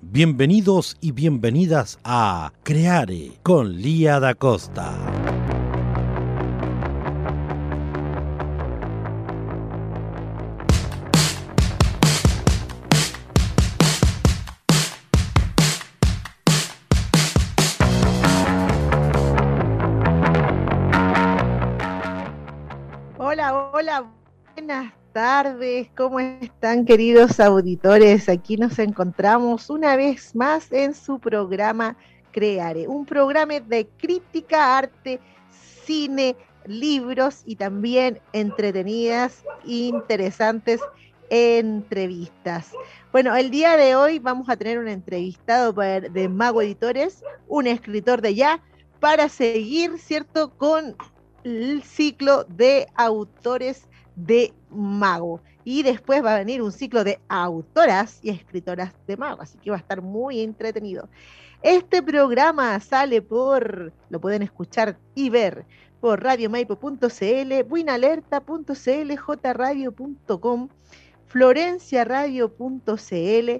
[0.00, 4.96] Bienvenidos y bienvenidas a Creare con Lía da Costa.
[24.58, 28.28] Buenas tardes, ¿cómo están queridos auditores?
[28.28, 31.96] Aquí nos encontramos una vez más en su programa
[32.32, 35.20] Creare, un programa de crítica, arte,
[35.84, 36.34] cine,
[36.66, 40.80] libros y también entretenidas, interesantes
[41.30, 42.72] entrevistas.
[43.12, 48.22] Bueno, el día de hoy vamos a tener un entrevistado de Mago Editores, un escritor
[48.22, 48.60] de ya,
[48.98, 50.96] para seguir, ¿cierto?, con
[51.44, 53.88] el ciclo de autores
[54.18, 55.40] de mago.
[55.64, 59.70] Y después va a venir un ciclo de autoras y escritoras de mago, así que
[59.70, 61.08] va a estar muy entretenido.
[61.62, 65.66] Este programa sale por, lo pueden escuchar y ver
[66.00, 70.68] por radiomaipo.cl, buinalerta.cl, jradio.com,
[71.26, 73.50] florenciaradio.cl,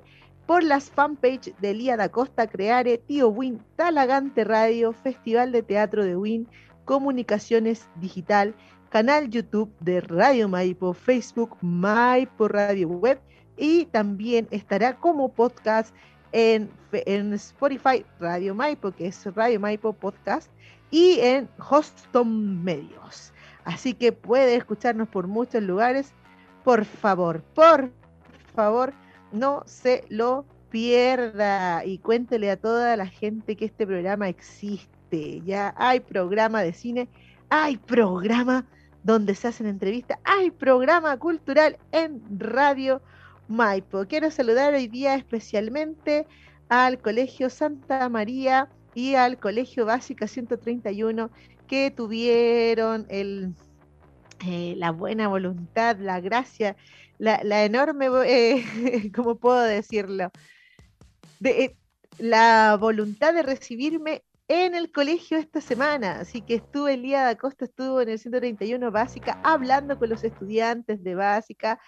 [0.46, 6.04] por las fanpage de Lía da Costa Creare, Tío Win, Talagante Radio, Festival de Teatro
[6.04, 6.48] de Win,
[6.84, 8.54] Comunicaciones Digital,
[8.88, 13.20] canal YouTube de Radio Maipo, Facebook Maipo Radio Web
[13.56, 15.94] y también estará como podcast
[16.32, 20.50] en, en Spotify Radio Maipo, que es Radio Maipo Podcast,
[20.90, 23.32] y en Hoston Medios.
[23.64, 26.12] Así que puede escucharnos por muchos lugares.
[26.64, 27.90] Por favor, por
[28.54, 28.94] favor,
[29.32, 35.40] no se lo pierda y cuéntele a toda la gente que este programa existe.
[35.44, 37.08] Ya hay programa de cine,
[37.50, 38.64] hay programa
[39.08, 40.18] donde se hacen entrevistas.
[40.22, 43.00] Hay programa cultural en Radio
[43.48, 44.04] Maipo.
[44.04, 46.26] Quiero saludar hoy día especialmente
[46.68, 51.30] al Colegio Santa María y al Colegio Básica 131
[51.66, 56.76] que tuvieron eh, la buena voluntad, la gracia,
[57.16, 60.30] la, enorme, eh, ¿cómo puedo decirlo?
[61.40, 61.76] De, eh,
[62.18, 66.20] la voluntad de recibirme en el colegio esta semana.
[66.20, 71.14] Así que estuve, Elía Costa estuvo en el 131 Básica hablando con los estudiantes de
[71.14, 71.78] Básica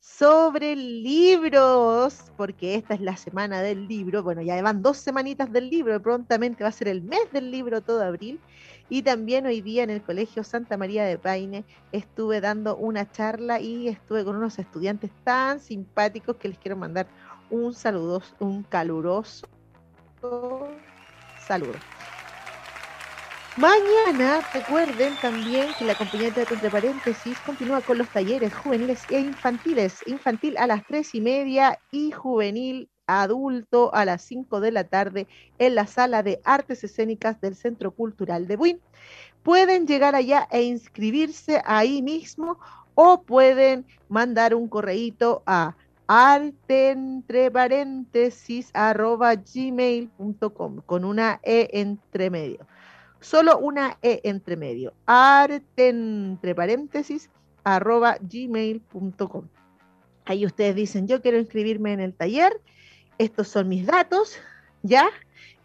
[0.00, 4.22] sobre libros, porque esta es la semana del libro.
[4.22, 7.82] Bueno, ya van dos semanitas del libro, prontamente va a ser el mes del libro
[7.82, 8.38] todo abril.
[8.90, 13.60] Y también hoy día en el Colegio Santa María de Paine estuve dando una charla
[13.60, 17.06] y estuve con unos estudiantes tan simpáticos que les quiero mandar
[17.50, 19.46] un saludo, un caluroso
[21.48, 21.80] Saludos.
[23.56, 29.18] Mañana recuerden también que la compañía de entre paréntesis continúa con los talleres juveniles e
[29.18, 30.06] infantiles.
[30.06, 35.26] Infantil a las tres y media y juvenil adulto a las 5 de la tarde
[35.58, 38.80] en la sala de artes escénicas del Centro Cultural de Buin.
[39.42, 42.60] Pueden llegar allá e inscribirse ahí mismo
[42.94, 45.74] o pueden mandar un correíto a
[46.08, 52.66] arte entre paréntesis arroba gmail.com con una E entre medio.
[53.20, 54.94] Solo una E entre medio.
[55.06, 57.30] Arte entre paréntesis
[57.62, 59.48] arroba gmail.com.
[60.24, 62.60] Ahí ustedes dicen, yo quiero inscribirme en el taller,
[63.18, 64.38] estos son mis datos,
[64.82, 65.08] ¿ya?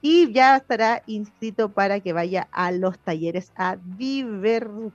[0.01, 4.93] Y ya estará inscrito para que vaya a los talleres a divertirse.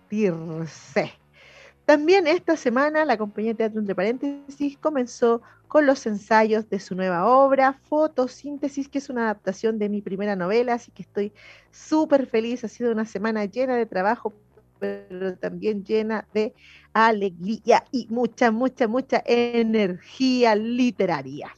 [1.88, 7.24] También esta semana la compañía teatro entre paréntesis comenzó con los ensayos de su nueva
[7.24, 11.32] obra, Fotosíntesis, que es una adaptación de mi primera novela, así que estoy
[11.70, 12.62] súper feliz.
[12.62, 14.34] Ha sido una semana llena de trabajo,
[14.78, 16.52] pero también llena de
[16.92, 21.56] alegría y mucha, mucha, mucha energía literaria.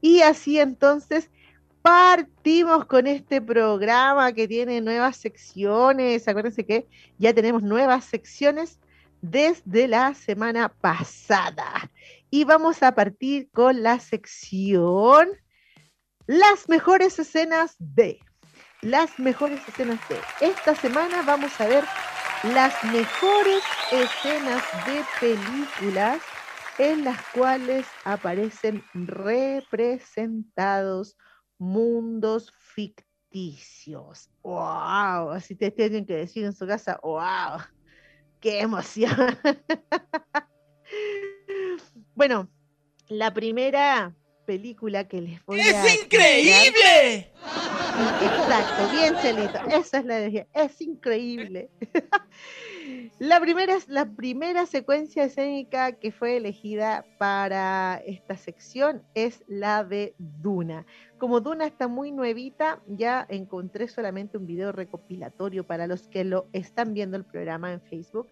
[0.00, 1.28] Y así entonces
[1.82, 6.28] partimos con este programa que tiene nuevas secciones.
[6.28, 6.86] Acuérdense que
[7.18, 8.78] ya tenemos nuevas secciones
[9.22, 11.90] desde la semana pasada.
[12.30, 15.30] Y vamos a partir con la sección
[16.26, 18.20] Las mejores escenas de.
[18.82, 20.18] Las mejores escenas de.
[20.40, 21.84] Esta semana vamos a ver
[22.54, 23.62] las mejores
[23.92, 26.22] escenas de películas
[26.78, 31.18] en las cuales aparecen representados
[31.58, 34.30] mundos ficticios.
[34.42, 35.32] ¡Wow!
[35.32, 37.60] Así te tienen que decir en su casa, ¡Wow!
[38.40, 39.38] ¡Qué emoción!
[42.14, 42.48] bueno,
[43.08, 44.14] la primera
[44.46, 45.86] película que les voy a.
[45.86, 47.32] ¡Es increíble!
[48.22, 49.58] Exacto, bien, Celito.
[49.68, 50.46] Esa es la energía.
[50.54, 51.70] Es increíble.
[53.18, 60.14] La primera, la primera secuencia escénica que fue elegida para esta sección es la de
[60.18, 60.86] Duna.
[61.20, 66.46] Como Duna está muy nuevita, ya encontré solamente un video recopilatorio para los que lo
[66.54, 68.26] están viendo el programa en Facebook,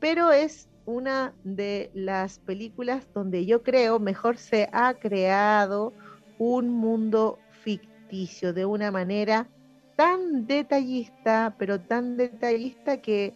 [0.00, 5.92] pero es una de las películas donde yo creo mejor se ha creado
[6.38, 9.48] un mundo ficticio de una manera
[9.94, 13.34] tan detallista, pero tan detallista que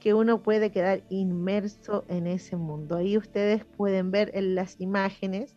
[0.00, 2.96] que uno puede quedar inmerso en ese mundo.
[2.96, 5.54] Ahí ustedes pueden ver en las imágenes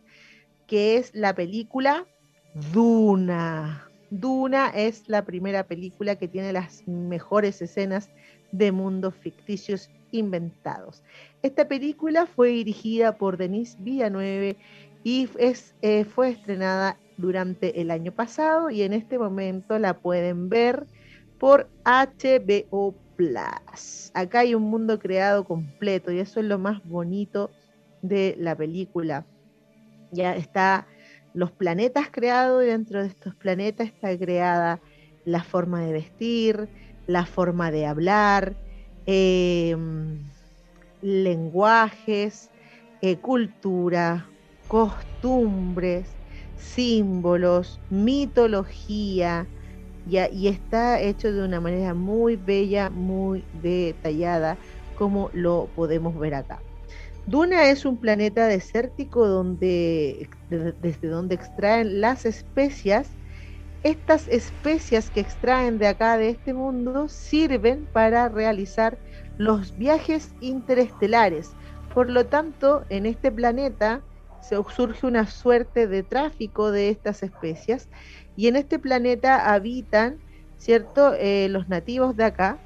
[0.68, 2.06] que es la película
[2.72, 3.86] Duna.
[4.10, 8.08] Duna es la primera película que tiene las mejores escenas
[8.50, 11.02] de mundos ficticios inventados.
[11.42, 14.56] Esta película fue dirigida por Denis Villanueve
[15.04, 20.48] y es, eh, fue estrenada durante el año pasado y en este momento la pueden
[20.48, 20.86] ver
[21.38, 24.10] por HBO Plus.
[24.14, 27.50] Acá hay un mundo creado completo y eso es lo más bonito
[28.00, 29.26] de la película.
[30.10, 30.86] Ya está
[31.36, 34.80] los planetas creados y dentro de estos planetas está creada
[35.26, 36.66] la forma de vestir,
[37.06, 38.56] la forma de hablar,
[39.04, 40.18] em,
[41.02, 42.50] lenguajes,
[43.02, 44.26] eh, cultura,
[44.66, 46.08] costumbres,
[46.56, 49.46] símbolos, mitología,
[50.08, 54.56] y está hecho de una manera muy bella, muy detallada,
[54.96, 56.60] como lo podemos ver acá.
[57.28, 63.18] Duna es un planeta desértico donde, desde donde extraen las especias.
[63.82, 69.00] Estas especias que extraen de acá, de este mundo, sirven para realizar
[69.38, 71.56] los viajes interestelares.
[71.92, 74.06] Por lo tanto, en este planeta
[74.40, 77.90] se surge una suerte de tráfico de estas especias
[78.36, 80.22] y en este planeta habitan,
[80.58, 82.62] ¿cierto?, eh, los nativos de acá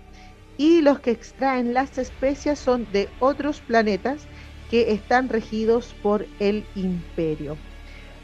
[0.56, 4.29] y los que extraen las especias son de otros planetas
[4.70, 7.58] que están regidos por el imperio.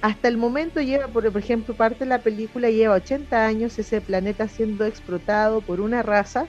[0.01, 4.47] Hasta el momento lleva, por ejemplo, parte de la película lleva 80 años ese planeta
[4.47, 6.47] siendo explotado por una raza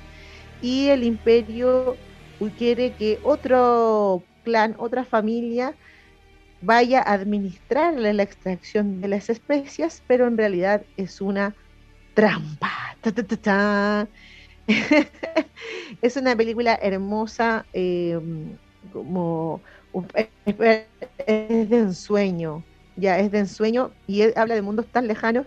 [0.61, 1.97] y el imperio
[2.57, 5.75] quiere que otro clan, otra familia,
[6.61, 11.55] vaya a administrarle la extracción de las especias, pero en realidad es una
[12.13, 12.97] trampa.
[16.01, 18.57] es una película hermosa, em,
[18.91, 19.63] como
[21.25, 22.63] es de ensueño,
[22.95, 25.45] ya es de ensueño y habla de mundos tan lejanos,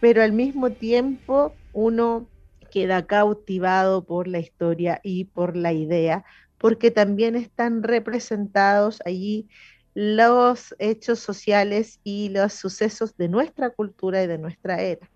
[0.00, 2.26] pero al mismo tiempo uno
[2.70, 6.24] queda cautivado por la historia y por la idea,
[6.58, 9.48] porque también están representados allí
[9.94, 15.10] los hechos sociales y los sucesos de nuestra cultura y de nuestra era.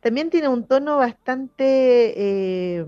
[0.00, 2.84] También tiene un tono bastante eh,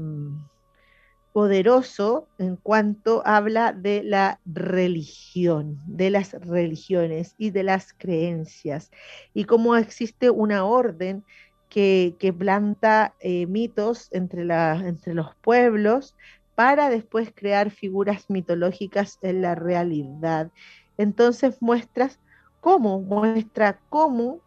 [1.34, 8.92] poderoso en cuanto habla de la religión, de las religiones y de las creencias,
[9.34, 11.24] y cómo existe una orden
[11.68, 16.14] que, planta eh, mitos entre, los pueblos
[16.54, 20.52] para después crear figuras mitológicas en la realidad.
[20.98, 22.20] Entonces muestras
[22.60, 24.38] cómo, muestra cómo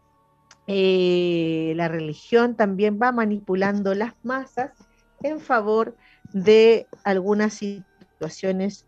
[0.66, 4.72] eh, la religión también va manipulando las masas
[5.22, 5.98] en favor de
[7.04, 8.86] algunas situaciones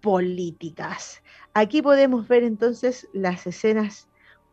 [0.00, 1.22] políticas.
[1.54, 4.08] Aquí podemos ver entonces las escenas,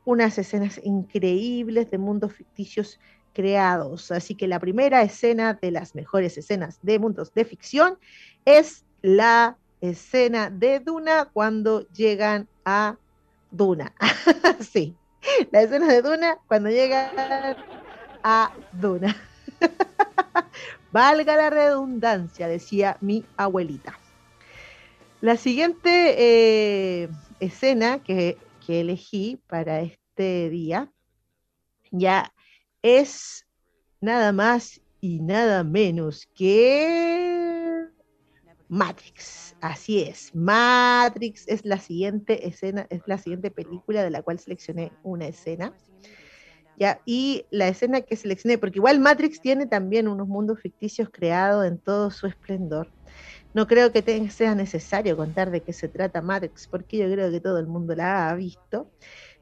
[0.06, 3.00] unas escenas increíbles de mundos ficticios
[3.34, 4.12] creados.
[4.12, 7.98] Así que la primera escena de las mejores escenas de mundos de ficción
[8.46, 12.98] es la escena de Duna cuando llegan a
[13.52, 13.94] Duna.
[14.60, 14.96] sí,
[15.52, 17.12] la escena de Duna cuando llegan
[18.24, 19.16] a Duna.
[20.92, 24.00] Valga la redundancia, decía mi abuelita.
[25.22, 30.92] La siguiente eh, escena que, que elegí para este día
[31.92, 32.34] ya
[32.82, 33.46] es
[34.02, 37.86] nada más y nada menos que
[38.70, 39.56] Matrix.
[39.62, 44.94] Así es, Matrix es la siguiente escena, es la siguiente película de la cual seleccioné
[45.04, 45.74] una escena.
[47.06, 51.78] Y la escena que seleccioné, porque igual Matrix tiene también unos mundos ficticios creados en
[51.80, 52.90] todo su esplendor.
[53.54, 57.42] No creo que sea necesario contar de qué se trata Matrix, porque yo creo que
[57.42, 58.92] todo el mundo la ha visto.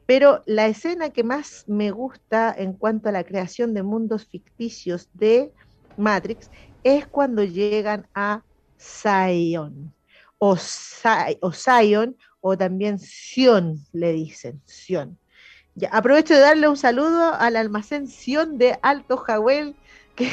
[0.05, 5.09] Pero la escena que más me gusta en cuanto a la creación de mundos ficticios
[5.13, 5.51] de
[5.97, 6.49] Matrix
[6.83, 8.43] es cuando llegan a
[8.79, 9.93] Zion,
[10.37, 15.19] o, Zion, o también Sion, le dicen, Sion.
[15.91, 19.75] Aprovecho de darle un saludo al almacén Sion de Alto Jahuel,
[20.15, 20.27] que,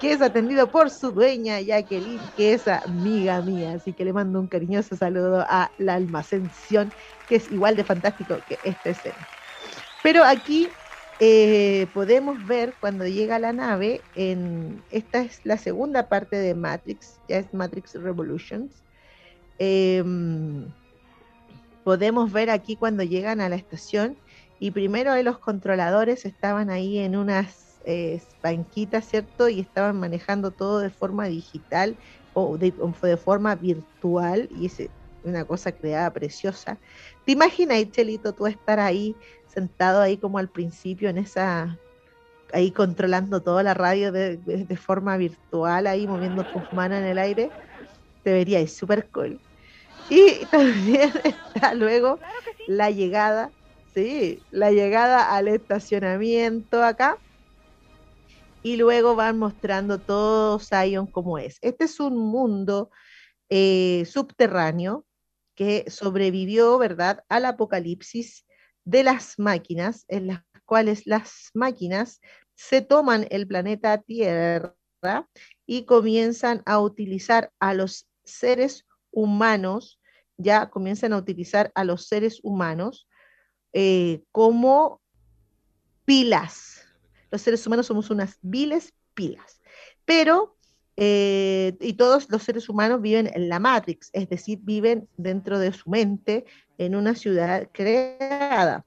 [0.00, 3.74] que, es atendido por su dueña Jacqueline, que es amiga mía.
[3.74, 6.90] Así que le mando un cariñoso saludo a la almacén Sion,
[7.28, 9.28] que es igual de fantástico que esta escena.
[10.02, 10.68] Pero aquí
[11.20, 14.00] eh, podemos ver cuando llega la nave,
[14.90, 18.82] esta es la segunda parte de Matrix, ya es Matrix Revolutions.
[19.58, 20.72] Em,
[21.84, 24.16] podemos ver aquí cuando llegan a la estación
[24.58, 29.48] y primero los controladores estaban ahí en unas eh, banquitas, ¿cierto?
[29.48, 31.96] Y estaban manejando todo de forma digital
[32.32, 32.72] o de,
[33.02, 34.88] de forma virtual y es
[35.22, 36.78] una cosa creada preciosa.
[37.24, 39.14] ¿Te imaginas, Chelito, tú estar ahí
[39.46, 41.78] sentado ahí como al principio en esa,
[42.52, 47.50] ahí controlando toda la radio de, forma virtual, ahí moviendo tus manos en el aire,
[48.22, 49.40] te veríais súper cool.
[50.10, 52.18] Y también está luego
[52.66, 53.50] la llegada,
[53.94, 57.18] sí, la llegada al estacionamiento acá.
[58.62, 61.58] Y luego van mostrando todo Zion como es.
[61.60, 62.90] Este es un mundo
[63.50, 65.04] eh, subterráneo
[65.54, 68.46] que sobrevivió, ¿verdad?, al apocalipsis
[68.84, 72.20] de las máquinas, en las cuales las máquinas
[72.54, 74.74] se toman el planeta Tierra
[75.66, 78.93] y comienzan a utilizar a los seres humanos,
[80.36, 83.08] ya comienzan a utilizar a los seres humanos
[83.72, 85.00] eh, como
[86.04, 86.82] pilas.
[87.30, 89.60] Los seres humanos somos unas viles pilas,
[90.04, 90.56] pero
[90.96, 95.72] eh, y todos los seres humanos viven en la Matrix, es decir, viven dentro de
[95.72, 96.44] su mente
[96.78, 98.86] en una ciudad creada.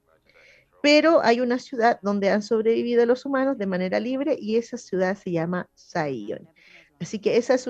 [0.82, 5.16] Pero hay una ciudad donde han sobrevivido los humanos de manera libre y esa ciudad
[5.16, 6.48] se llama Zion.
[7.00, 7.68] Así que esa es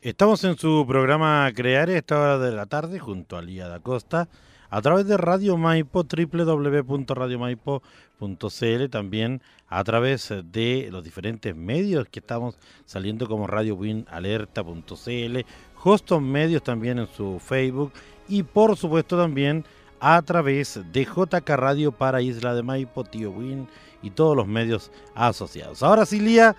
[0.00, 4.28] Estamos en su programa Crear esta hora de la tarde junto a Lía da Costa
[4.70, 12.58] a través de Radio Maipo, www.radiomaipo.cl, también a través de los diferentes medios que estamos
[12.84, 15.38] saliendo como Radio Win Alerta.cl,
[15.82, 17.92] Hoston Medios también en su Facebook
[18.28, 19.64] y por supuesto también
[20.00, 23.68] a través de JK Radio para Isla de Maipo, Tío Win
[24.02, 25.82] y todos los medios asociados.
[25.82, 26.56] Ahora sí, Lía,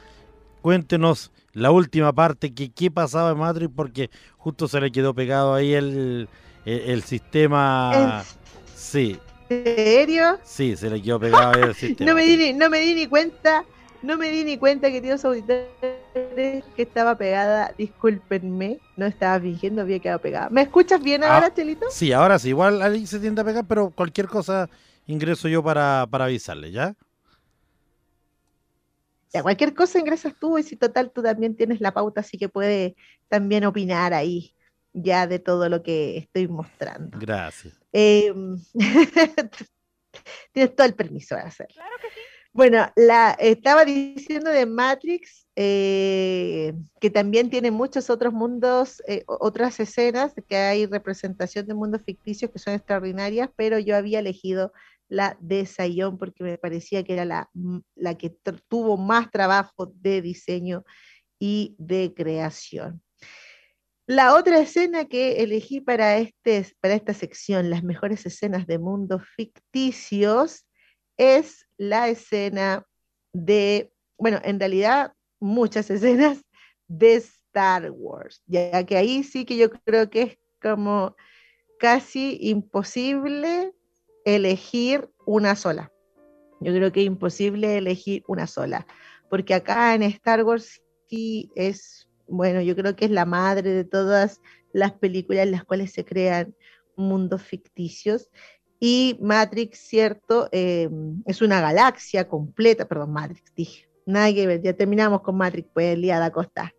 [0.62, 5.54] cuéntenos la última parte, que qué pasaba en Matrix, porque justo se le quedó pegado
[5.54, 6.30] ahí el,
[6.66, 8.24] el, sistema.
[8.76, 9.20] Sí.
[9.50, 10.40] ¿En serio?
[10.44, 12.12] Sí, se le quedó pegado ahí el sistema.
[12.12, 13.66] no, me di ni, no me di ni cuenta,
[14.02, 15.68] no me di ni cuenta, queridos auditores,
[16.76, 17.74] que estaba pegada.
[17.78, 20.50] Discúlpenme, no estaba fingiendo, había quedado pegada.
[20.50, 21.86] ¿Me escuchas bien ahora, ah, Chelito?
[21.90, 22.50] Sí, ahora sí.
[22.50, 24.70] Igual ahí se tiende a pegar, pero cualquier cosa
[25.06, 26.96] ingreso yo para, para avisarle, ¿ya?
[29.32, 32.50] Ya, cualquier cosa ingresas tú y si total tú también tienes la pauta, así que
[32.50, 32.94] puedes
[33.28, 34.56] también opinar ahí
[34.94, 37.18] ya de todo lo que estoy mostrando.
[37.20, 37.80] Gracias.
[37.92, 38.58] Em,
[40.52, 41.76] tienes todo el permiso de hacerlo.
[41.76, 42.20] Claro que sí.
[42.52, 49.78] Bueno, la, estaba diciendo de Matrix, eh, que también tiene muchos otros mundos, eh, otras
[49.82, 54.72] escenas, que hay representación de mundos ficticios que son extraordinarias, pero yo había elegido
[55.10, 57.50] la de Sayón porque me parecía que era la,
[57.96, 58.30] la que
[58.70, 60.86] tuvo más trabajo de diseño
[61.40, 63.02] y de creación.
[64.08, 69.24] La otra escena que elegí para, este, para esta sección, las mejores escenas de mundos
[69.36, 70.66] ficticios,
[71.18, 72.86] es la escena
[73.34, 76.44] de, bueno, en realidad muchas escenas
[76.88, 81.16] de Star Wars, ya que ahí sí que yo creo que es como
[81.80, 83.74] casi imposible
[84.26, 85.92] elegir una sola.
[86.60, 88.86] Yo creo que es imposible elegir una sola,
[89.30, 93.86] porque acá en Star Wars sí es, bueno, yo creo que es la madre de
[93.86, 94.42] todas
[94.74, 96.56] las películas en las cuales se crean
[96.96, 98.30] mundos ficticios.
[98.80, 105.22] Y Matrix, cierto, em, es una galaxia completa, perdón, Matrix, dije, nada ver, ya terminamos
[105.22, 106.74] con Matrix, pues liada Costa.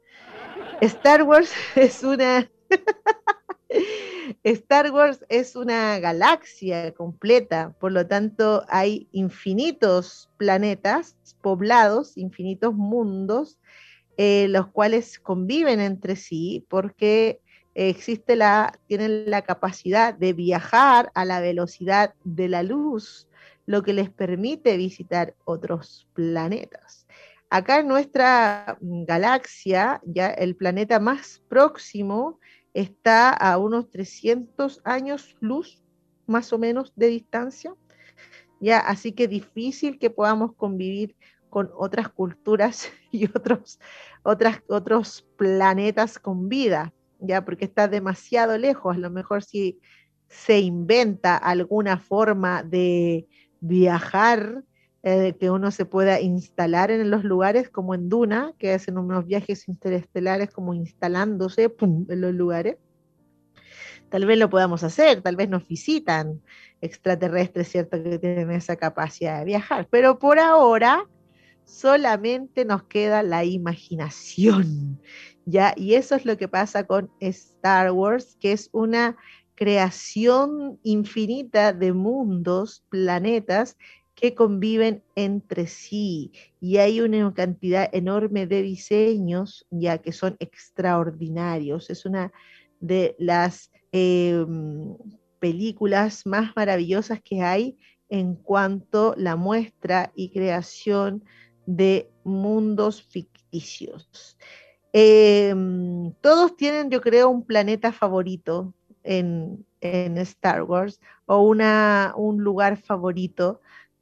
[0.80, 2.50] Star Wars es una
[4.44, 13.58] Star Wars es una galaxia completa, por lo tanto hay infinitos planetas poblados, infinitos mundos,
[14.16, 17.40] eh, los cuales conviven entre sí porque
[17.74, 23.28] existe la, tienen la capacidad de viajar a la velocidad de la luz,
[23.66, 27.06] lo que les permite visitar otros planetas.
[27.52, 32.38] Acá en nuestra galaxia, ya el planeta más próximo
[32.74, 35.82] está a unos 300 años luz,
[36.28, 37.74] más o menos, de distancia.
[38.60, 41.16] Ya, así que difícil que podamos convivir
[41.48, 43.80] con otras culturas y otros,
[44.22, 48.94] otros planetas con vida, ya, porque está demasiado lejos.
[48.94, 49.80] A lo mejor si
[50.28, 53.26] se inventa alguna forma de
[53.60, 54.62] viajar
[55.02, 59.26] eh, que uno se pueda instalar en los lugares como en Duna, que hacen unos
[59.26, 62.76] viajes interestelares como instalándose en los lugares.
[64.10, 66.42] Tal vez lo podamos hacer, tal vez nos visitan
[66.80, 68.02] extraterrestres, ¿cierto?
[68.02, 69.88] Que tienen esa capacidad de viajar.
[69.90, 71.06] Pero por ahora
[71.64, 75.00] solamente nos queda la imaginación,
[75.46, 75.72] ¿ya?
[75.76, 79.16] Y eso es lo que pasa con Star Wars, que es una
[79.54, 83.76] creación infinita de mundos, planetas
[84.20, 91.88] que conviven entre sí y hay una cantidad enorme de diseños ya que son extraordinarios.
[91.88, 92.30] Es una
[92.80, 94.96] de las em,
[95.38, 97.78] películas más maravillosas que hay
[98.10, 101.24] en cuanto a la muestra y creación
[101.64, 104.36] de mundos ficticios.
[104.92, 112.42] Em, todos tienen, yo creo, un planeta favorito en, en Star Wars o una, un
[112.42, 113.60] lugar favorito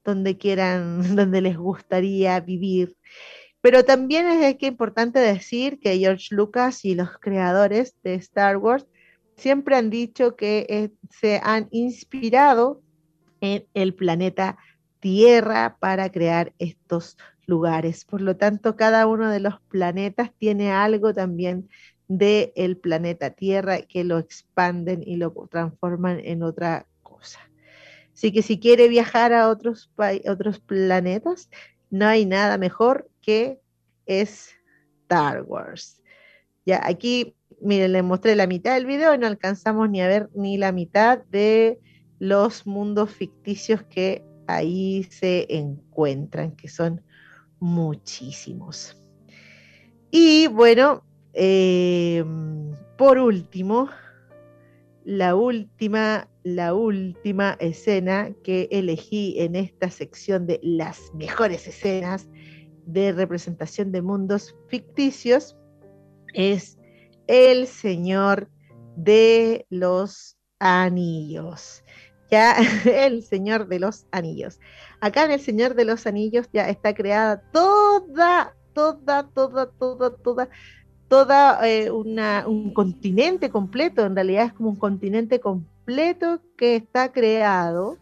[0.08, 2.96] donde quieran, donde les gustaría vivir.
[3.60, 8.86] Pero también es que importante decir que George Lucas y los creadores de Star Wars
[9.36, 12.80] siempre han dicho que eh, se han inspirado
[13.40, 14.58] en el planeta
[15.00, 18.04] Tierra para crear estos lugares.
[18.04, 21.68] Por lo tanto, cada uno de los planetas tiene algo también
[22.08, 27.38] del el planeta Tierra que lo expanden y lo transforman en otra cosa.
[28.18, 29.92] Así que si quiere viajar a otros,
[30.28, 31.48] otros planetas,
[31.88, 33.60] no hay nada mejor que
[34.06, 36.02] Star Wars.
[36.66, 40.30] Ya, aquí, miren, les mostré la mitad del video y no alcanzamos ni a ver
[40.34, 41.78] ni la mitad de
[42.18, 47.00] los mundos ficticios que ahí se encuentran, que son
[47.60, 48.96] muchísimos.
[50.10, 53.88] Y bueno, em, por último,
[55.08, 62.28] la última, la última escena que elegí en esta sección de las mejores escenas
[62.84, 65.56] de representación de mundos ficticios
[66.34, 66.76] es
[67.26, 68.50] El Señor
[68.96, 71.82] de los Anillos.
[72.30, 74.60] Ya, el Señor de los Anillos.
[75.00, 80.50] Acá en el Señor de los Anillos ya está creada toda, toda, toda, toda, toda
[81.08, 87.96] toda eh, un continente completo, en realidad es como un continente completo que está creado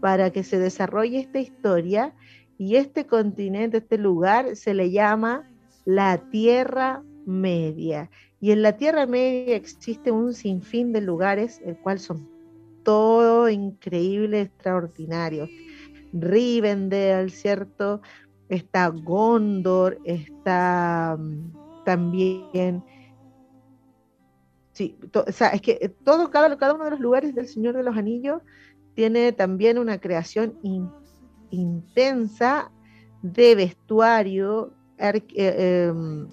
[0.00, 2.14] para que se desarrolle esta historia
[2.58, 5.50] y este continente, este lugar se le llama
[5.84, 8.10] la Tierra Media.
[8.40, 12.28] Y en la Tierra Media existe un sinfín de lugares, el cual son
[12.84, 15.48] todo increíble, extraordinarios.
[16.12, 18.00] Rivendell, ¿cierto?
[18.48, 22.82] Está Gondor, está mm, también.
[24.72, 27.84] Sí, o sea, es que eh, cada, cada uno de los lugares del Señor de
[27.84, 28.42] los Anillos
[28.94, 30.58] tiene también una creación
[31.50, 32.70] intensa
[33.22, 36.28] de vestuario, eh, em,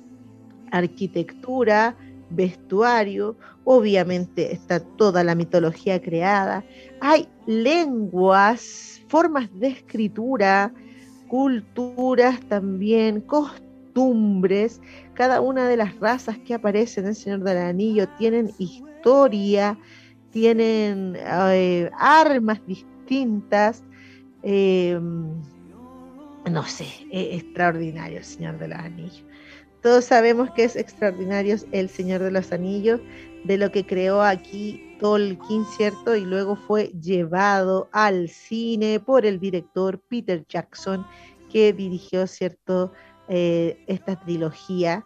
[0.72, 1.96] arquitectura,
[2.30, 6.64] vestuario, obviamente está toda la mitología creada,
[7.00, 10.74] hay lenguas, formas de escritura,
[11.28, 14.82] culturas también, costumbres costumbres,
[15.14, 19.78] cada una de las razas que aparecen en el Señor del Anillo tienen historia,
[20.32, 23.84] tienen eh, armas distintas.
[24.44, 25.34] Em,
[26.50, 29.26] no sé, es extraordinario el Señor de los Anillos.
[29.82, 33.02] Todos sabemos que es extraordinario el Señor de los Anillos,
[33.44, 36.16] de lo que creó aquí Tolkien, ¿cierto?
[36.16, 41.06] Y luego fue llevado al cine por el director Peter Jackson,
[41.52, 42.94] que dirigió, ¿cierto?
[43.34, 45.06] Eh, esta trilogía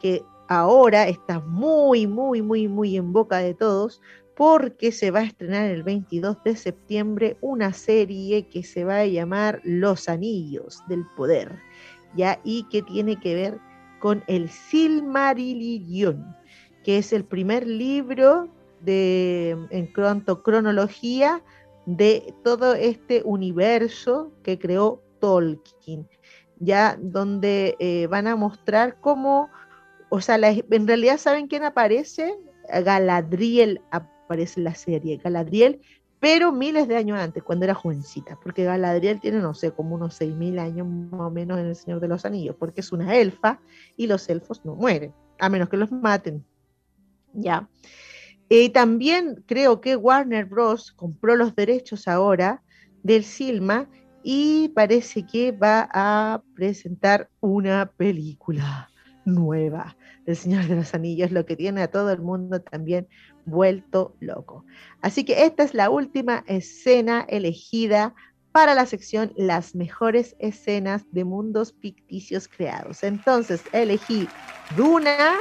[0.00, 4.00] que ahora está muy, muy, muy, muy en boca de todos
[4.34, 9.04] porque se va a estrenar el 22 de septiembre una serie que se va a
[9.04, 11.54] llamar Los Anillos del Poder,
[12.14, 12.40] ¿ya?
[12.44, 13.58] Y que tiene que ver
[14.00, 16.34] con el Silmarillion,
[16.82, 18.48] que es el primer libro
[18.80, 21.42] de, en cuanto cronología
[21.84, 26.08] de todo este universo que creó Tolkien
[26.58, 29.50] ya donde eh, van a mostrar cómo,
[30.08, 32.34] o sea, en realidad saben quién aparece,
[32.68, 35.80] Galadriel aparece en la serie, Galadriel,
[36.18, 40.20] pero miles de años antes, cuando era jovencita, porque Galadriel tiene, no sé, como unos
[40.20, 43.60] 6.000 años más o menos en El Señor de los Anillos, porque es una elfa
[43.96, 46.44] y los elfos no mueren, a menos que los maten.
[47.34, 47.68] Ya.
[48.48, 50.92] Y también creo que Warner Bros.
[50.92, 52.62] compró los derechos ahora
[53.02, 53.88] del Silma
[54.28, 58.90] y parece que va a presentar una película
[59.24, 63.06] nueva del Señor de los Anillos, lo que tiene a todo el mundo también
[63.44, 64.64] vuelto loco.
[65.00, 68.16] Así que esta es la última escena elegida
[68.50, 73.04] para la sección Las mejores escenas de mundos ficticios creados.
[73.04, 74.28] Entonces, elegí
[74.76, 75.36] Duna,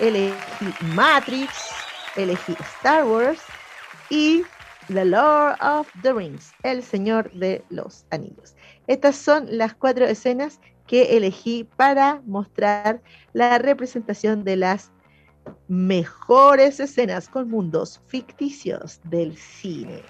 [0.00, 1.70] elegí Matrix,
[2.16, 3.40] elegí Star Wars
[4.10, 4.42] y
[4.88, 8.56] The Lord of the Rings, El Señor de los Anillos.
[8.88, 13.00] Estas son las cuatro escenas que elegí para mostrar
[13.32, 14.90] la representación de las
[15.68, 20.02] mejores escenas con mundos ficticios del cine.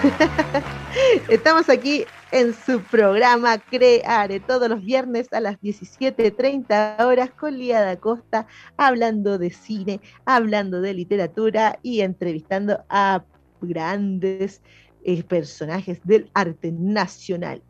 [1.28, 7.96] Estamos aquí en su programa Creare todos los viernes a las 17.30 horas con Liada
[7.96, 13.24] Costa, hablando de cine, hablando de literatura y entrevistando a
[13.60, 14.62] grandes
[15.04, 17.62] eh, personajes del arte nacional.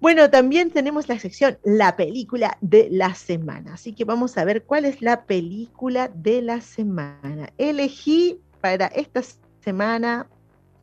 [0.00, 3.74] Bueno, también tenemos la sección La película de la semana.
[3.74, 7.50] Así que vamos a ver cuál es la película de la semana.
[7.58, 9.20] Elegí para esta
[9.62, 10.26] semana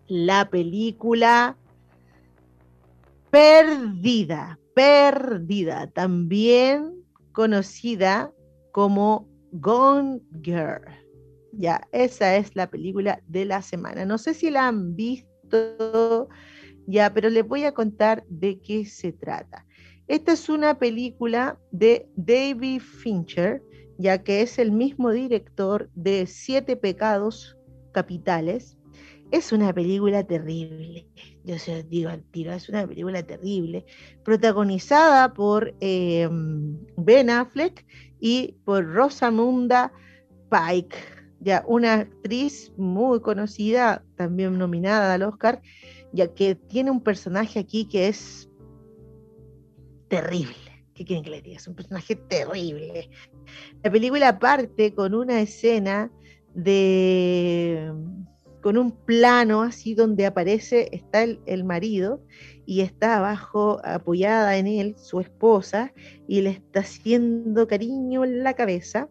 [0.07, 1.57] la película
[3.38, 8.34] Perdida, Perdida, también conocida
[8.71, 10.82] como Gone Girl.
[11.52, 14.06] Ya, esa es la película de la semana.
[14.06, 16.28] No sé si la han visto
[16.88, 19.67] ya, pero les voy a contar de qué se trata.
[20.08, 23.62] Esta es una película de David Fincher,
[24.00, 27.56] ya que es el mismo director de Siete Pecados
[27.91, 28.80] Capitales.
[29.32, 31.06] Es una película terrible,
[31.44, 33.86] yo se los digo al tiro, es una película terrible,
[34.24, 37.86] protagonizada por em, Ben Affleck
[38.22, 39.92] y por Rosamunda
[40.50, 40.96] Pike,
[41.42, 45.62] ya una actriz muy conocida, también nominada al Oscar,
[46.13, 48.50] ya que tiene un personaje aquí que es
[50.08, 50.56] terrible.
[50.94, 51.58] ¿Qué quieren que le diga?
[51.58, 53.10] Es un personaje terrible.
[53.84, 56.10] La película parte con una escena
[56.56, 57.92] de
[58.62, 62.22] con un plano así donde aparece, está el, marido
[62.65, 65.93] y está abajo apoyada en él su esposa
[66.28, 69.10] y le está haciendo cariño en la cabeza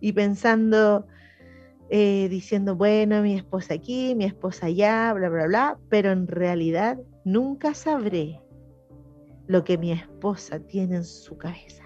[0.00, 1.06] y pensando,
[1.90, 6.98] eh, diciendo, bueno, mi esposa aquí, mi esposa allá, bla, bla, bla, pero en realidad
[7.24, 8.40] nunca sabré
[9.46, 11.84] lo que mi esposa tiene en su cabeza.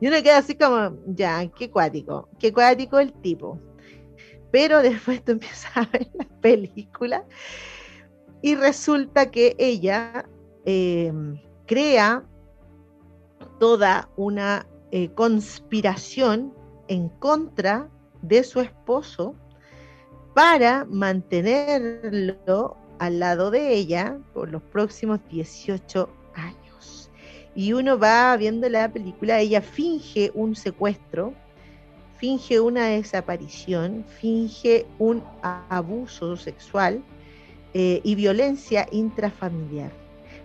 [0.00, 3.60] Y uno queda así como, ya, qué cuático, qué cuático el tipo.
[4.52, 7.24] Pero después tú empiezas a ver la película
[8.42, 10.24] y resulta que ella
[10.64, 12.24] em, crea
[13.58, 16.52] toda una eh, conspiración
[16.88, 17.88] en contra
[18.20, 19.34] de su esposo
[20.34, 27.10] para mantenerlo al lado de ella por los próximos 18 años.
[27.54, 31.34] Y uno va viendo la película, ella finge un secuestro,
[32.22, 37.02] finge una desaparición, finge un abuso sexual
[37.74, 39.90] eh, y violencia intrafamiliar,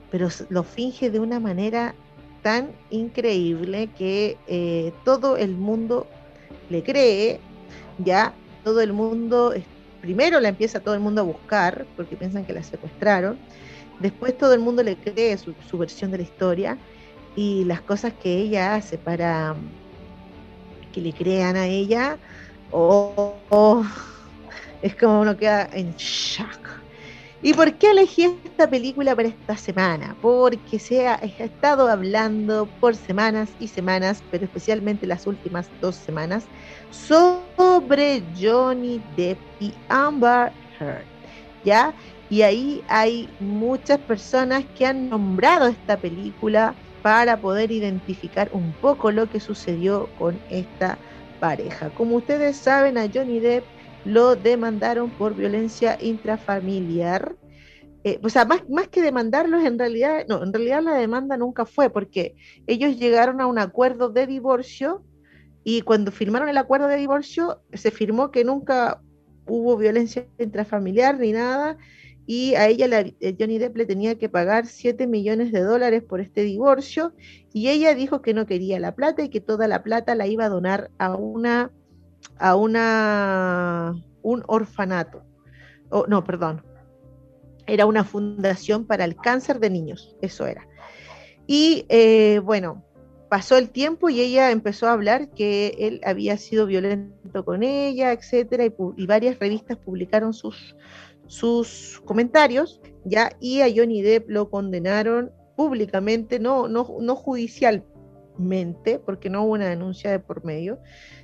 [0.09, 1.93] pero lo finge de una manera
[2.41, 6.07] tan increíble que eh, todo el mundo
[6.71, 7.39] le cree
[8.03, 9.53] ya todo el mundo,
[10.01, 13.37] primero la empieza todo el mundo a buscar, porque piensan que la secuestraron,
[13.99, 16.75] después todo el mundo le cree su, versión de la historia
[17.35, 19.55] y las cosas que ella hace para
[20.97, 22.17] que le crean a ella,
[22.71, 23.85] oh,
[24.81, 26.59] es como uno queda en shock.
[27.43, 30.15] ¿Y por qué elegí esta película para esta semana?
[30.23, 36.45] Porque se ha, estado hablando por semanas y semanas, pero especialmente las últimas dos semanas,
[36.89, 41.05] sobre Johnny Depp y Amber Heard.
[41.63, 41.93] ¿Ya?
[42.31, 46.73] Y ahí hay muchas personas que han nombrado esta película
[47.07, 50.99] para poder identificar un poco lo que sucedió con esta
[51.39, 51.89] pareja.
[51.91, 53.63] Como ustedes saben, a Johnny Depp
[54.03, 57.37] lo demandaron por violencia intrafamiliar.
[58.03, 61.65] Eh, o sea, más, más que demandarlos, en realidad, no, en realidad la demanda nunca
[61.65, 62.35] fue, porque
[62.67, 65.01] ellos llegaron a un acuerdo de divorcio
[65.63, 69.01] y cuando firmaron el acuerdo de divorcio se firmó que nunca
[69.47, 71.77] hubo violencia intrafamiliar ni nada
[72.27, 76.03] y a ella la, eh, Johnny Depp le tenía que pagar 7 millones de dólares
[76.03, 77.13] por este divorcio
[77.53, 80.45] y ella dijo que no quería la plata y que toda la plata la iba
[80.45, 81.71] a donar a una
[82.37, 85.23] a una un orfanato.
[85.89, 86.63] Oh, no, perdón.
[87.65, 90.67] Era una fundación para el cáncer de niños, eso era.
[91.47, 92.83] Y eh, bueno,
[93.29, 98.11] pasó el tiempo y ella empezó a hablar que él había sido violento con ella,
[98.11, 100.75] etcétera, y, varias revistas publicaron sus,
[101.27, 109.29] sus comentarios, ya, y a Johnny Depp lo condenaron públicamente, no, no, no judicialmente, porque
[109.29, 110.79] no hubo una denuncia de por medio,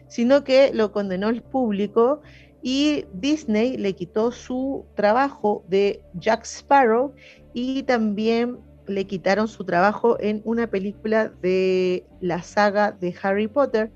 [0.07, 2.21] sino que lo condenó el público
[2.61, 7.13] y Disney le quitó su trabajo de Jack Sparrow
[7.53, 13.91] y también le quitaron su trabajo en una película de la saga de Harry Potter,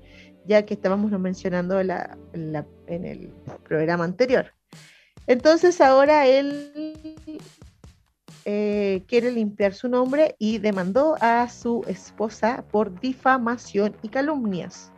[0.46, 1.94] ya que estábamos mencionando en
[2.86, 3.30] el
[3.64, 4.57] programa anterior.
[5.28, 6.72] Entonces ahora él
[8.46, 14.90] eh, quiere limpiar su nombre y demandó a su esposa por difamación y calumnias.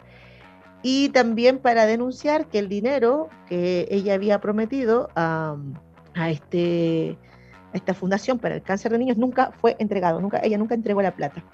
[0.82, 5.56] Y también para denunciar que el dinero que ella había prometido a,
[6.14, 7.18] a este
[7.72, 11.14] esta fundación para el cáncer de niños nunca fue entregado, nunca, ella nunca entregó la
[11.14, 11.44] plata.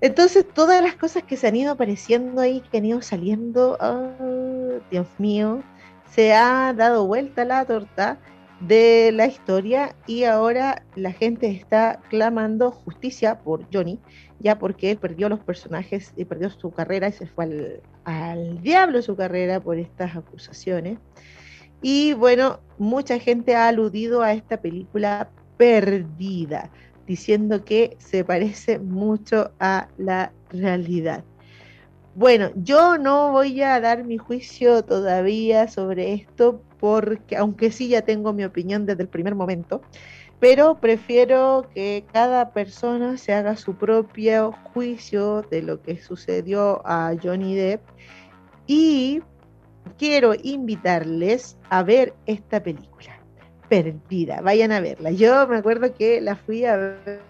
[0.00, 4.80] Entonces, todas las cosas que se han ido apareciendo ahí, que han ido saliendo, oh,
[4.90, 5.62] Dios mío,
[6.10, 8.18] se ha dado vuelta la torta
[8.60, 13.98] de la historia y ahora la gente está clamando justicia por Johnny,
[14.38, 18.62] ya porque él perdió los personajes y perdió su carrera y se fue al, al
[18.62, 20.98] diablo su carrera por estas acusaciones.
[21.82, 26.70] Y bueno, mucha gente ha aludido a esta película perdida,
[27.06, 31.24] diciendo que se parece mucho a la realidad.
[32.14, 38.02] Bueno, yo no voy a dar mi juicio todavía sobre esto, porque aunque sí ya
[38.02, 39.80] tengo mi opinión desde el primer momento,
[40.40, 47.14] pero prefiero que cada persona se haga su propio juicio de lo que sucedió a
[47.22, 47.82] Johnny Depp
[48.66, 49.20] y
[49.98, 53.20] quiero invitarles a ver esta película,
[53.68, 54.40] Perdida.
[54.40, 55.10] Vayan a verla.
[55.10, 57.20] Yo me acuerdo que la fui a ver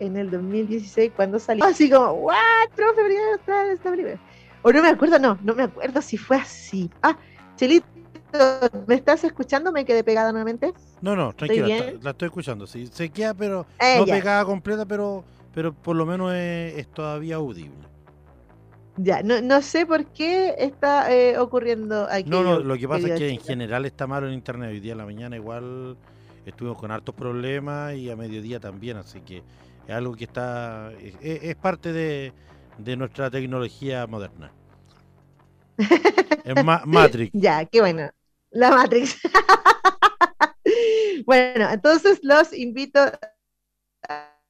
[0.00, 1.64] en el 2016 cuando salió.
[1.64, 2.36] Así como, ¿what?
[2.74, 3.00] Profe,
[3.72, 4.18] esta película.
[4.62, 6.90] O no me acuerdo, no, no me acuerdo si fue así.
[7.02, 7.16] Ah,
[7.56, 7.86] Chelito,
[8.86, 9.70] ¿me estás escuchando?
[9.72, 10.74] ¿Me quedé pegada nuevamente?
[11.00, 12.66] No, no, tranquila, la estoy escuchando.
[12.66, 17.36] Sí, se queda, pero eh, no pegada completa, pero, pero por lo menos es todavía
[17.36, 17.86] audible.
[18.98, 22.30] Ya, no, no sé por qué está eh, ocurriendo aquí.
[22.30, 24.70] No, no, lo que pasa es que en general está malo en internet.
[24.70, 25.98] Hoy día en la mañana igual
[26.46, 29.42] estuvimos con hartos problemas y a mediodía también, así que
[29.86, 30.92] es algo que está.
[31.20, 32.32] Es, parte de,
[32.96, 34.52] nuestra tecnología moderna.
[35.78, 37.30] es Matrix.
[37.32, 38.10] Ya, qué bueno.
[38.50, 39.18] La Matrix.
[41.26, 43.00] bueno, entonces los invito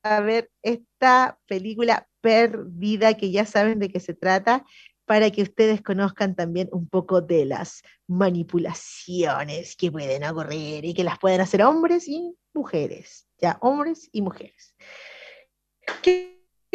[0.02, 4.64] a ver esta película perdida, que ya saben de qué se trata,
[5.04, 11.04] para que ustedes conozcan también un poco de las manipulaciones que pueden ocurrir y que
[11.04, 14.74] las pueden hacer hombres y mujeres, ya, hombres y mujeres.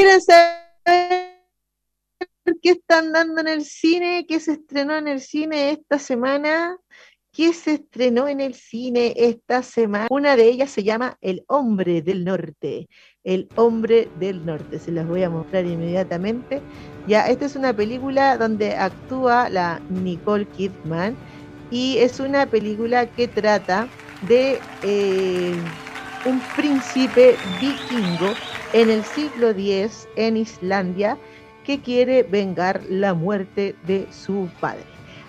[0.02, 1.38] ¿Quieren saber
[2.64, 4.26] qué están dando en el cine?
[4.28, 6.76] ¿Qué se estrenó en el cine esta semana?
[7.32, 10.08] ¿Qué se estrenó en el cine esta semana?
[10.10, 12.90] Una de ellas se llama El Hombre del Norte.
[13.24, 14.80] El Hombre del Norte.
[14.80, 16.64] Se las voy a mostrar inmediatamente.
[17.06, 21.16] Ya, esta es una película donde actúa la Nicole Kidman
[21.70, 23.88] y es una película que trata
[24.28, 25.54] de eh,
[26.26, 28.34] un príncipe vikingo
[28.74, 31.18] en el siglo X en Islandia
[31.66, 34.84] que quiere vengar la muerte de su padre.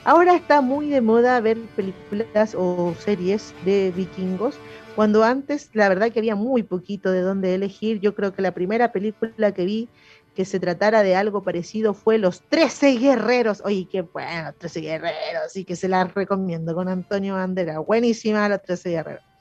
[0.05, 4.59] Ahora está muy de moda ver películas o series de vikingos,
[4.97, 8.01] cuando antes la verdad que había muy poquito de dónde elegir.
[8.01, 9.89] Yo creo que la primera película que vi
[10.35, 13.63] que se tratara de algo parecido fue Los Trece Guerreros.
[13.65, 17.79] Oye, qué bueno, Trece Guerreros, y que se la recomiendo con Antonio Bandera.
[17.79, 19.32] Buenísima Los Trece Guerreros.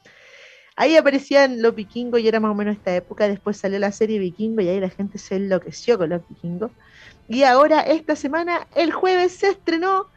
[0.76, 3.28] Ahí aparecían los vikingos y era más o menos esta época.
[3.28, 6.72] Después salió la serie Vikingo y ahí la gente se enloqueció con los vikingos.
[7.28, 10.08] Y ahora, esta semana, el jueves se estrenó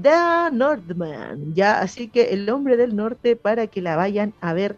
[0.00, 4.76] The Northman, ya, así que El Hombre del Norte para que la vayan a ver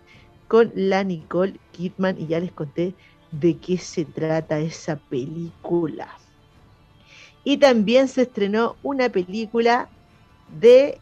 [0.49, 2.95] con la Nicole Kidman y ya les conté
[3.31, 6.09] de qué se trata esa película.
[7.45, 9.89] Y también se estrenó una película
[10.61, 11.01] de,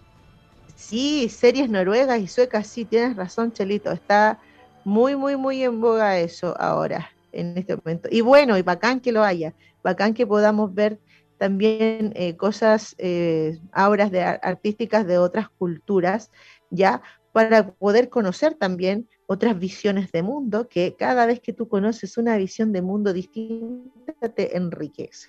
[0.80, 4.40] sí, series noruegas y suecas, sí, tienes razón, Chelito, está
[4.84, 8.08] muy, muy, muy en boga eso ahora, en este momento.
[8.10, 10.98] Y bueno, y bacán que lo haya, bacán que podamos ver
[11.38, 16.30] también eh, cosas, eh, obras de, artísticas de otras culturas,
[16.70, 22.16] ya para poder conocer también otras visiones de mundo, que cada vez que tú conoces
[22.16, 25.28] una visión de mundo distinta te enriquece.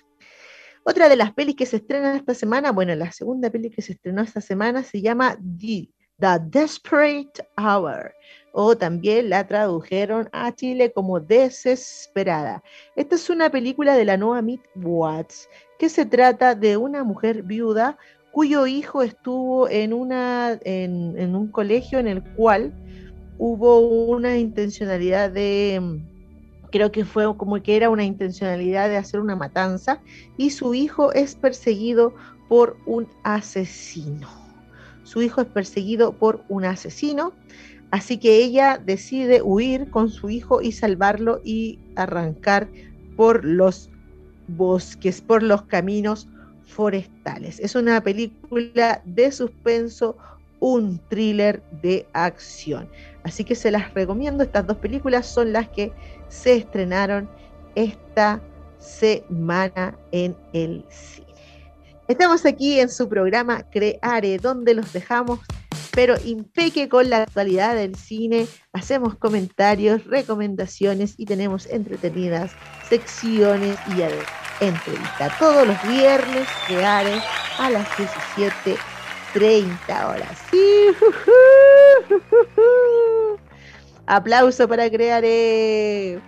[0.84, 3.92] Otra de las pelis que se estrena esta semana, bueno, la segunda peli que se
[3.92, 5.88] estrenó esta semana se llama The,
[6.50, 8.12] Desperate Hour,
[8.52, 12.62] o también la tradujeron a Chile como Desesperada.
[12.96, 17.42] Esta es una película de la nueva Meet Watts, que se trata de una mujer
[17.44, 17.96] viuda
[18.32, 22.72] cuyo hijo estuvo en, una, en, un colegio en el cual
[23.38, 26.02] hubo una intencionalidad de,
[26.72, 30.00] creo que fue como que era una intencionalidad de hacer una matanza,
[30.36, 32.14] y su hijo es perseguido
[32.48, 34.28] por un asesino.
[35.04, 37.32] Su hijo es perseguido por un asesino,
[37.92, 42.68] así que ella decide huir con su hijo y salvarlo y arrancar
[43.16, 43.90] por los
[44.48, 46.28] bosques, por los caminos
[46.64, 47.60] forestales.
[47.60, 50.16] Es una película de suspenso,
[50.60, 52.88] un thriller de acción.
[53.24, 54.42] Así que se las recomiendo.
[54.44, 55.92] Estas dos películas son las que
[56.32, 57.28] se estrenaron
[57.74, 58.40] esta
[58.78, 61.26] semana en el cine.
[62.08, 65.38] Estamos aquí en su programa Creare, donde los dejamos,
[65.92, 68.48] pero impeque con la actualidad del cine.
[68.72, 72.50] Hacemos comentarios, recomendaciones y tenemos entretenidas
[72.88, 74.26] secciones y además
[74.60, 77.22] entrevista todos los viernes Creare
[77.58, 80.38] a las 17.30 horas.
[80.50, 80.88] Sí,
[84.06, 86.20] Aplauso para Creare.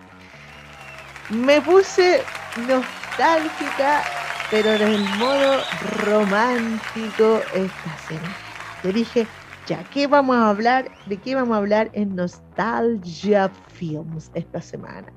[1.30, 2.22] Me puse
[2.68, 4.02] nostálgica,
[4.50, 5.60] pero en modo
[6.04, 8.36] romántico esta semana.
[8.82, 9.26] Te dije,
[9.66, 10.90] ya, ¿qué vamos a hablar?
[11.06, 15.12] ¿De qué vamos a hablar en Nostalgia Films esta semana?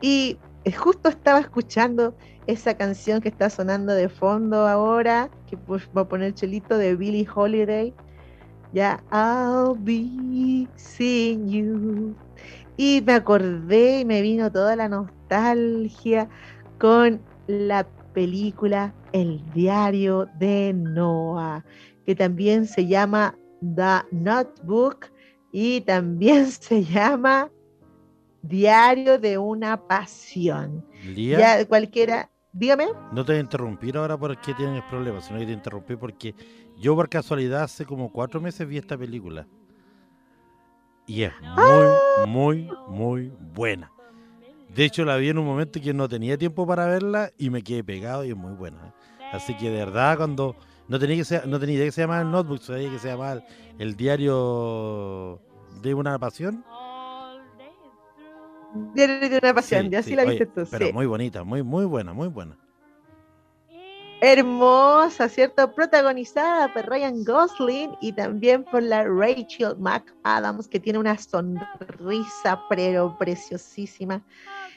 [0.00, 0.36] Y
[0.76, 2.14] justo estaba escuchando
[2.46, 6.94] esa canción que está sonando de fondo ahora, que pues va a poner chelito de
[6.94, 7.94] Billie Holiday.
[8.72, 12.14] Ya, I'll be seeing you.
[12.76, 16.28] Y me acordé y me vino toda la nostalgia
[16.78, 21.64] con la película El diario de Noah,
[22.06, 25.06] que también se llama The Notebook
[25.52, 27.50] y también se llama
[28.42, 30.84] Diario de una Pasión.
[31.14, 32.86] Ya cualquiera, dígame.
[33.12, 36.34] No te voy a interrumpir ahora porque tienes problemas, sino que te interrumpí porque
[36.82, 39.46] yo por casualidad hace como cuatro meses vi esta película.
[41.06, 42.24] Y es muy, ah.
[42.26, 43.92] muy, muy buena.
[44.74, 47.62] De hecho, la vi en un momento que no tenía tiempo para verla y me
[47.62, 48.94] quedé pegado y es muy buena.
[49.32, 50.56] Así que de verdad, cuando
[50.88, 53.08] no tenía, que ser, no tenía idea que se llamaba el notebook, sabía que se
[53.08, 53.42] llamaba
[53.78, 55.40] el diario
[55.82, 56.64] de una pasión.
[58.94, 60.66] Diario de una pasión, ya sí, la viste tú.
[60.68, 62.56] Pero muy bonita, muy, muy buena, muy buena.
[64.24, 65.74] Hermosa, ¿cierto?
[65.74, 73.16] Protagonizada por Ryan Gosling y también por la Rachel McAdams, que tiene una sonrisa pero
[73.18, 74.22] preciosísima.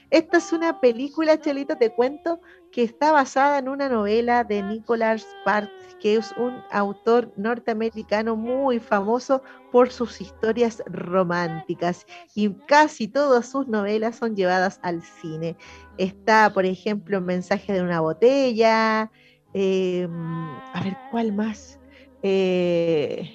[0.09, 5.27] Esta es una película, Chelito, te cuento, que está basada en una novela de Nicholas
[5.41, 13.47] Sparks, que es un autor norteamericano muy famoso por sus historias románticas y casi todas
[13.47, 15.55] sus novelas son llevadas al cine.
[15.99, 19.11] Está, por ejemplo, Mensaje de una botella,
[19.55, 21.79] em, a ver, ¿cuál más?
[22.21, 23.31] Eh,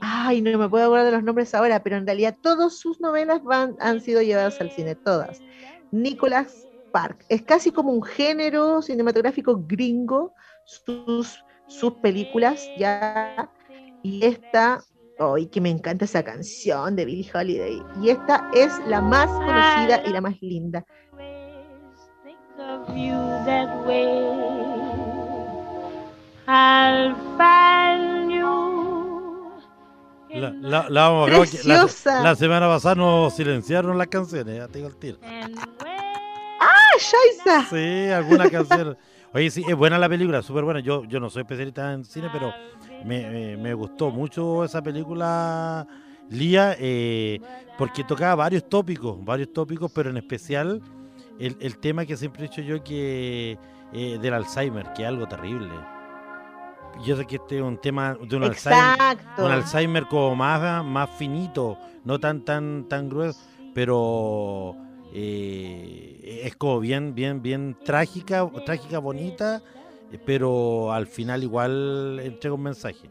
[0.00, 3.40] ay, no me puedo acordar de los nombres ahora, pero en realidad todas sus novelas
[3.80, 5.40] han sido llevadas al cine, todas.
[5.90, 7.24] Nicholas Park.
[7.28, 13.50] Es casi como un género cinematográfico gringo, sus, sus películas ya.
[14.02, 14.80] Y esta,
[15.18, 17.82] hoy que me encanta esa canción de Billie Holiday.
[18.02, 20.84] Y esta es la más conocida y la más linda.
[30.34, 35.18] La, la, semana pasada nos silenciaron las canciones, ya tengo el tiro.
[36.60, 37.66] ¡Ah, Shaisa!
[37.68, 38.96] Sí, alguna canción.
[39.34, 40.80] Oye, sí, es buena la película, súper buena.
[40.80, 42.52] Yo, yo no soy especialista en cine, pero
[43.04, 45.86] me, gustó mucho esa película,
[46.30, 47.40] Lía, eh,
[47.76, 50.80] porque tocaba varios tópicos, varios tópicos, pero en especial
[51.38, 53.58] el, tema que siempre he dicho yo que
[53.92, 55.68] eh, del Alzheimer, que es algo terrible
[57.04, 61.10] yo sé que este es un tema de un Alzheimer, un Alzheimer como más, más
[61.10, 63.40] finito, no tan tan tan grueso,
[63.74, 64.76] pero
[65.12, 69.62] eh, es como bien bien bien trágica, trágica bonita,
[70.26, 73.10] pero al final igual entrega un mensaje.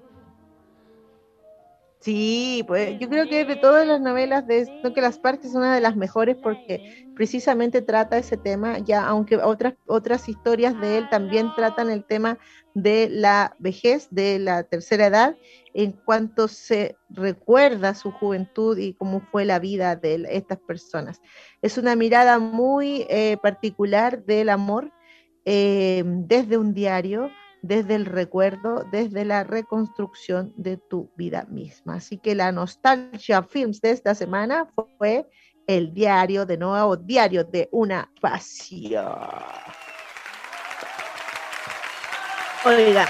[2.02, 5.76] Sí, pues yo creo que de todas las novelas de que las partes es una
[5.76, 6.82] de las mejores porque
[7.14, 12.40] precisamente trata ese tema, ya aunque otras otras historias de él también tratan el tema
[12.74, 15.38] de la vejez, de la tercera edad,
[15.76, 21.22] en cuanto se recuerda su juventud y cómo fue la vida de estas personas.
[21.62, 24.92] Es una mirada muy eh, particular del amor
[25.46, 27.30] eh, desde un diario
[27.62, 31.96] desde el recuerdo, desde la reconstrucción de tu vida misma.
[31.96, 35.28] Así que la Nostalgia Films de esta semana fue
[35.68, 39.16] el diario, de nuevo, diario de una pasión.
[42.66, 43.08] Oiga,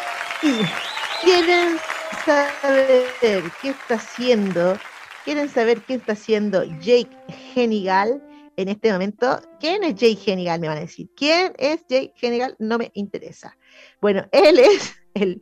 [1.22, 1.78] quieren
[2.26, 4.78] saber qué está haciendo,
[5.26, 7.10] quieren saber qué está haciendo Jake
[7.56, 8.22] Henigal
[8.58, 9.42] en este momento.
[9.60, 10.60] ¿Quién es Jake Henigal?
[10.60, 11.10] Me van a decir.
[11.16, 12.56] ¿Quién es Jake Henigal?
[12.60, 13.58] No me interesa.
[14.02, 15.42] Bueno, él es el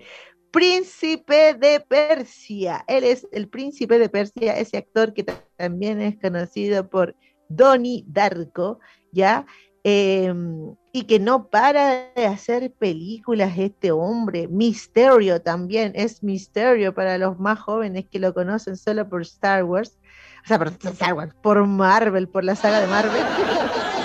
[0.52, 2.84] príncipe de Persia.
[2.88, 5.26] Él es el príncipe de Persia, ese actor que
[5.58, 7.16] también es conocido por
[7.50, 8.80] Donnie Darko,
[9.12, 9.46] ¿ya?
[9.84, 14.48] Em, y que no para de hacer películas este hombre.
[14.48, 19.98] Misterio también, es misterio para los más jóvenes que lo conocen solo por Star Wars.
[20.44, 23.24] O sea, por Star Wars, por Marvel, por la saga de Marvel.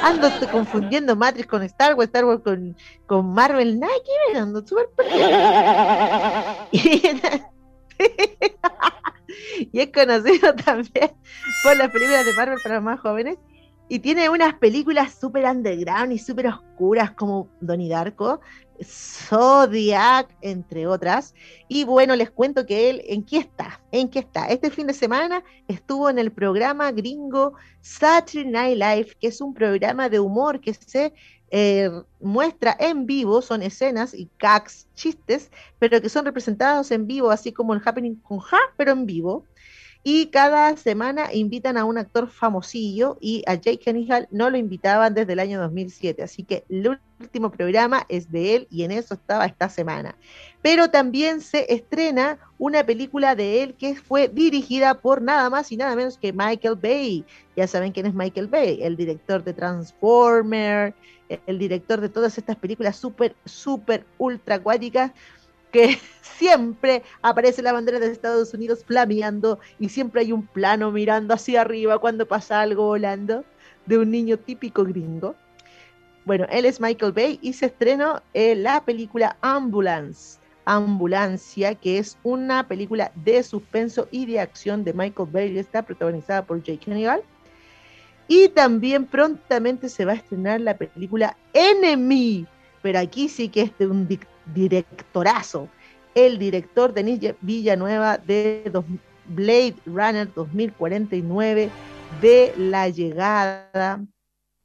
[0.04, 2.76] ando confundiendo Matrix con Star Wars, Star Wars con,
[3.06, 4.88] con Marvel, nada que ver, ando súper
[9.72, 11.12] y es conocido también
[11.62, 13.36] por las películas de Marvel para los más jóvenes.
[13.86, 18.40] Y tiene unas películas súper underground y súper oscuras como Donnie Darko,
[18.82, 21.34] Zodiac, entre otras.
[21.68, 23.80] Y bueno, les cuento que él, ¿en qué está?
[23.92, 24.46] ¿En qué está?
[24.46, 29.54] Este fin de semana estuvo en el programa gringo Saturday Night Live, que es un
[29.54, 31.12] programa de humor que se
[31.50, 37.30] eh, muestra en vivo, son escenas y gags, chistes, pero que son representados en vivo,
[37.30, 39.44] así como el Happening con Ja, pero en vivo
[40.06, 45.14] y cada semana invitan a un actor famosillo y a Jake Hall no lo invitaban
[45.14, 49.14] desde el año 2007, así que el último programa es de él y en eso
[49.14, 50.14] estaba esta semana.
[50.60, 55.78] Pero también se estrena una película de él que fue dirigida por nada más y
[55.78, 57.24] nada menos que Michael Bay.
[57.56, 60.94] Ya saben quién es Michael Bay, el director de Transformer,
[61.46, 65.12] el director de todas estas películas súper, súper ultra acuáticas
[65.74, 71.34] que siempre aparece la bandera de Estados Unidos flameando y siempre hay un plano mirando
[71.34, 73.44] hacia arriba cuando pasa algo volando
[73.84, 75.34] de un niño típico gringo.
[76.24, 82.16] Bueno, él es Michael Bay y se estrenó en la película Ambulance, Ambulancia, que es
[82.22, 87.22] una película de suspenso y de acción de Michael Bay, está protagonizada por Jake Hannibal.
[88.28, 92.46] Y también prontamente se va a estrenar la película Enemy,
[92.80, 94.08] pero aquí sí que es de un
[94.52, 95.68] directorazo,
[96.14, 98.70] el director Denis Villanueva de
[99.26, 101.70] Blade Runner 2049,
[102.20, 104.00] de La Llegada,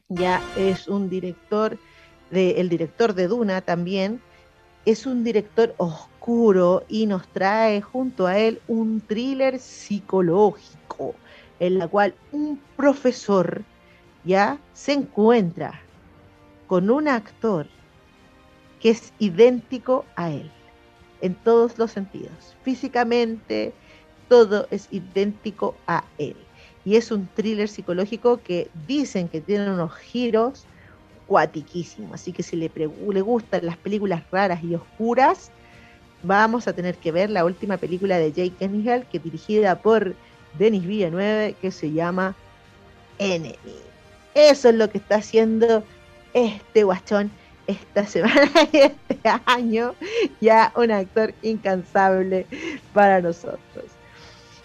[0.10, 1.78] ya es un director,
[2.32, 4.22] de, el director de Duna también,
[4.86, 11.16] es un director oscuro y nos trae junto a él un thriller psicológico
[11.60, 13.64] en la cual un profesor
[14.24, 15.82] ya se encuentra
[16.68, 17.68] con un actor
[18.80, 20.50] que es idéntico a él,
[21.22, 22.56] en todos los sentidos.
[22.64, 23.74] Físicamente,
[24.28, 26.36] todo es idéntico a él.
[26.86, 30.66] Y es un thriller psicológico que dicen que tiene unos giros
[31.28, 32.14] cuatiquísimos.
[32.14, 35.52] Así que si le, le gustan las películas raras y oscuras,
[36.24, 40.16] vamos a tener que ver la última película de Jake Gyllenhaal, que dirigida por
[40.58, 42.36] Denis Villeneuve, que se llama
[43.20, 43.56] Enemy.
[44.34, 45.84] Eso es lo que está haciendo
[46.34, 47.32] este guachón
[47.70, 49.94] esta semana y este año,
[50.42, 52.46] ya un actor incansable
[52.94, 53.86] para nosotros.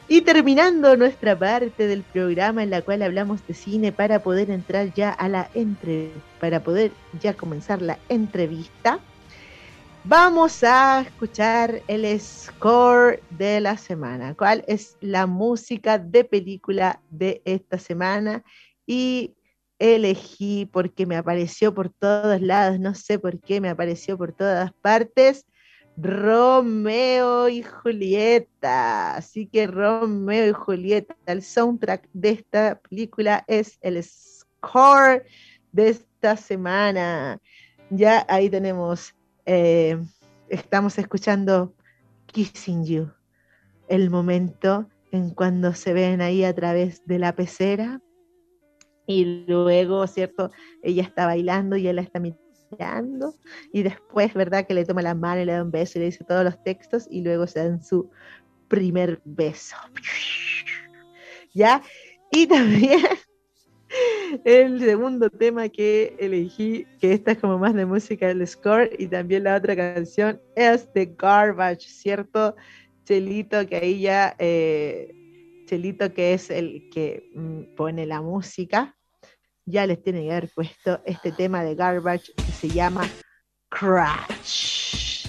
[0.08, 4.92] Y terminando nuestra parte del programa en la cual hablamos de cine para poder entrar
[4.94, 9.00] ya a la entre para poder ya comenzar la entrevista,
[10.04, 14.34] vamos a escuchar el score de la semana.
[14.34, 18.44] ¿Cuál es la música de película de esta semana?
[18.86, 19.34] Y
[19.84, 24.72] elegí porque me apareció por todos lados, no sé por qué me apareció por todas
[24.72, 25.46] partes,
[25.96, 29.14] Romeo y Julieta.
[29.14, 35.24] Así que Romeo y Julieta, el soundtrack de esta película es el score
[35.72, 37.38] de esta semana.
[37.90, 39.14] Ya ahí tenemos,
[39.44, 40.02] eh,
[40.48, 41.74] estamos escuchando
[42.26, 43.12] Kissing You,
[43.88, 48.00] el momento en cuando se ven ahí a través de la pecera
[49.06, 50.50] y luego, ¿cierto?
[50.82, 53.34] Ella está bailando y él la está mirando
[53.72, 54.66] y después, ¿verdad?
[54.66, 56.62] Que le toma la mano y le da un beso y le dice todos los
[56.62, 58.10] textos y luego se dan su
[58.68, 59.76] primer beso.
[61.54, 61.82] ¿Ya?
[62.32, 63.00] Y también
[64.44, 69.06] el segundo tema que elegí, que esta es como más de música del score, y
[69.06, 72.56] también la otra canción es The Garbage, ¿cierto?
[73.04, 75.14] Chelito, que ahí ya, eh,
[75.66, 78.93] Chelito, que es el que mm, pone la música,
[79.66, 83.08] ya les tiene que haber puesto este tema de Garbage que se llama
[83.70, 85.26] Crash.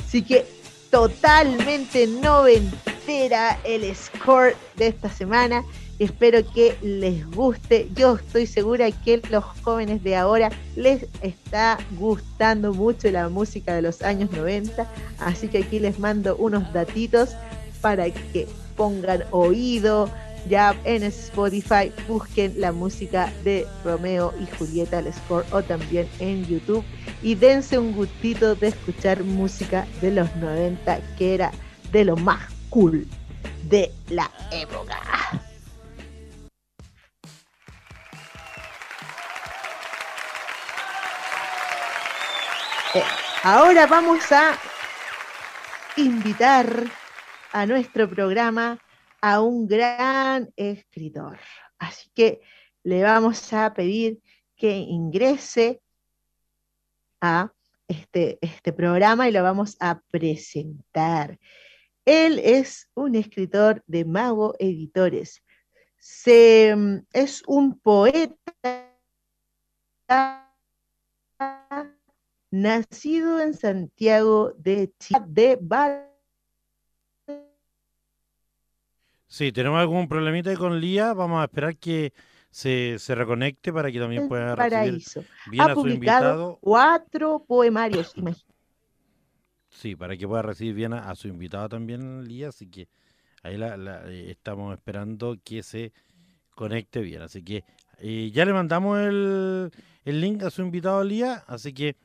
[0.00, 0.46] Así que
[0.90, 5.64] totalmente noventera el score de esta semana.
[5.98, 7.88] Espero que les guste.
[7.94, 13.82] Yo estoy segura que los jóvenes de ahora les está gustando mucho la música de
[13.82, 14.88] los años 90.
[15.18, 17.36] Así que aquí les mando unos datitos
[17.80, 20.10] para que pongan oído,
[20.48, 26.44] ya en Spotify busquen la música de Romeo y Julieta el score o también en
[26.46, 26.84] YouTube
[27.22, 31.52] y dense un gustito de escuchar música de los 90 que era
[31.92, 32.40] de lo más
[32.70, 33.06] cool
[33.68, 35.00] de la época.
[42.94, 43.02] Eh,
[43.42, 44.58] ahora vamos a
[45.96, 46.84] invitar
[47.52, 48.78] a nuestro programa
[49.24, 51.38] a un gran escritor.
[51.78, 52.42] Así que
[52.82, 54.20] le vamos a pedir
[54.54, 55.80] que ingrese
[57.22, 57.50] a
[57.88, 61.38] este, este programa y lo vamos a presentar.
[62.04, 65.42] Él es un escritor de Mago Editores.
[65.96, 68.36] Se, mm, es un poeta
[72.50, 75.56] nacido en Santiago de Chile, de
[79.34, 81.12] Sí, tenemos algún problemita con Lía.
[81.12, 82.12] Vamos a esperar que
[82.52, 85.02] se, reconecte para que también pueda recibir
[85.50, 86.58] bien a su invitado.
[86.60, 88.14] Cuatro poemarios,
[89.70, 92.50] Sí, para que pueda recibir bien a, su invitado también, Lía.
[92.50, 92.86] Así que
[93.42, 93.74] ahí la,
[94.06, 95.92] eh, estamos esperando que se
[96.54, 97.22] conecte bien.
[97.22, 97.64] Así que
[97.98, 99.72] eh, ya le mandamos el,
[100.04, 101.42] el link a su invitado, Lía.
[101.48, 101.96] Así que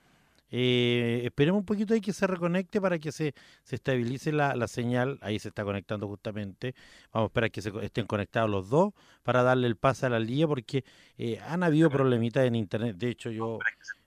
[0.51, 3.33] eh, esperemos un poquito ahí que se reconecte para que se,
[3.63, 5.19] se estabilice la, la, señal.
[5.21, 6.75] Ahí se está conectando justamente.
[7.11, 8.93] Vamos a esperar que se estén conectados los dos
[9.23, 10.83] para darle el pase a la línea porque
[11.17, 12.95] eh, han habido problemitas en internet.
[12.97, 13.59] De hecho, yo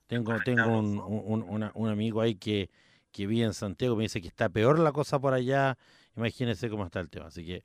[0.06, 2.70] tengo, tengo un, un, un amigo ahí que,
[3.12, 5.78] que vive en Santiago, me dice que está peor la cosa por allá.
[6.16, 7.26] Imagínense cómo está el tema.
[7.26, 7.64] Así que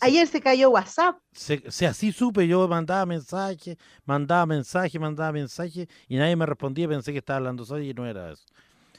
[0.00, 1.16] Ayer se cayó WhatsApp.
[1.32, 7.12] Se, así supe, yo mandaba mensaje, mandaba mensaje, mandaba mensaje y nadie me respondía, pensé
[7.12, 8.44] que estaba hablando solo y no era eso.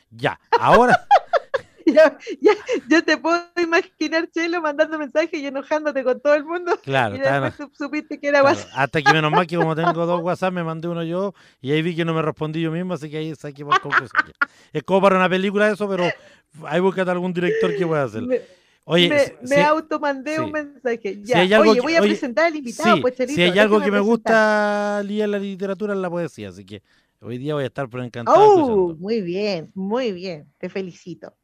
[0.09, 0.95] Ya, ahora...
[1.85, 2.53] ya, ya,
[2.89, 6.79] yo te puedo imaginar, Chelo, mandando mensajes y enojándote con todo el mundo.
[6.81, 8.71] Claro, y después supiste que era WhatsApp.
[8.73, 11.81] Hasta que menos mal que como tengo dos WhatsApp, me mandé uno yo y ahí
[11.81, 14.31] vi que no me respondí yo mismo, así que ahí saqué por conclusión.
[14.73, 16.05] es como para una película eso, pero
[16.65, 18.33] ahí búscate algún director que pueda hacerlo.
[18.87, 21.19] Oye, me, automandé un mensaje.
[21.23, 21.59] Ya.
[21.59, 23.01] oye, voy a presentar al invitado.
[23.01, 26.83] pues, si hay algo que me gusta leer la literatura, en la poesía, así que
[27.19, 28.37] hoy día voy a estar por encantado.
[28.39, 31.35] Oh, muy bien, muy bien, te felicito.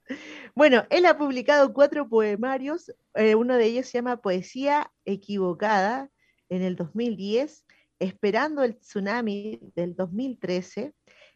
[0.54, 6.12] Bueno, él ha publicado cuatro poemarios, eh, uno de ellos se llama Poesía Equivocada
[6.50, 7.66] en el 2010,
[7.98, 10.94] Esperando el Tsunami del 2013,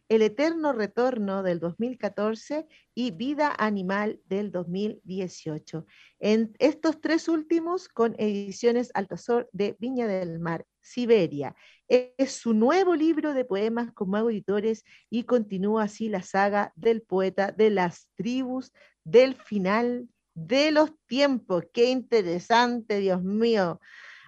[0.08, 5.86] el Eterno Retorno del 2014 y Vida Animal del 2018.
[6.20, 11.56] En estos tres últimos con ediciones Altazor de Viña del Mar, Siberia.
[11.88, 17.02] Es su nuevo libro de poemas con Mago Editores y continúa así la saga del
[17.02, 18.72] poeta de las tribus
[19.04, 21.64] del final de los tiempos.
[21.72, 23.80] Qué interesante, Dios mío.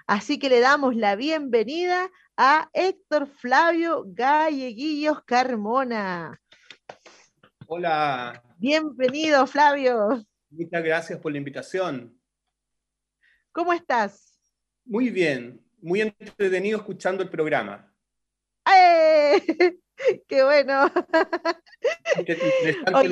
[0.09, 6.41] Así que le damos la bienvenida a Héctor Flavio Galleguillos Carmona.
[7.67, 8.43] Hola.
[8.57, 10.25] Bienvenido, Flavio.
[10.49, 12.19] Muchas gracias por la invitación.
[13.53, 14.41] ¿Cómo estás?
[14.87, 17.93] Muy bien, muy entretenido escuchando el programa.
[18.67, 19.79] ¡Eh!
[20.27, 20.91] ¡Qué bueno!
[22.17, 23.11] Interesante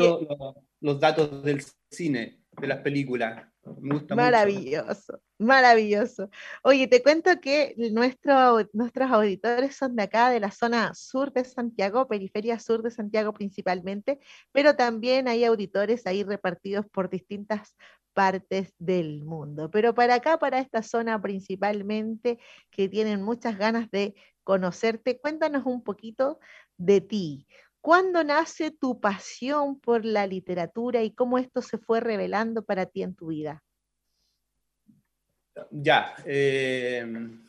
[0.81, 3.47] los datos del cine, de las películas.
[4.15, 6.31] Maravilloso, maravilloso.
[6.63, 11.45] Oye, te cuento que nuestro, nuestros auditores son de acá, de la zona sur de
[11.45, 14.19] Santiago, periferia sur de Santiago principalmente,
[14.53, 17.77] pero también hay auditores ahí repartidos por distintas
[18.13, 19.71] partes del mundo.
[19.71, 22.39] Pero para acá, para esta zona principalmente,
[22.71, 26.39] que tienen muchas ganas de conocerte, cuéntanos un poquito
[26.79, 27.47] de ti.
[27.87, 33.05] ¿Cuándo nace tu pasión por la literatura y cómo esto se fue revelando para ti
[33.05, 33.63] en tu vida?
[35.71, 36.17] Ya.
[36.25, 37.45] Em,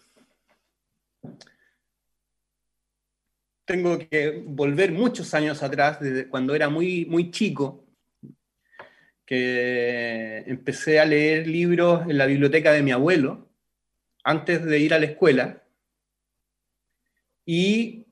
[3.66, 7.84] tengo que volver muchos años atrás, desde cuando era muy, muy chico.
[9.26, 13.50] que empecé a leer libros en la biblioteca de mi abuelo
[14.24, 15.64] antes de ir a la escuela.
[17.44, 18.07] Y,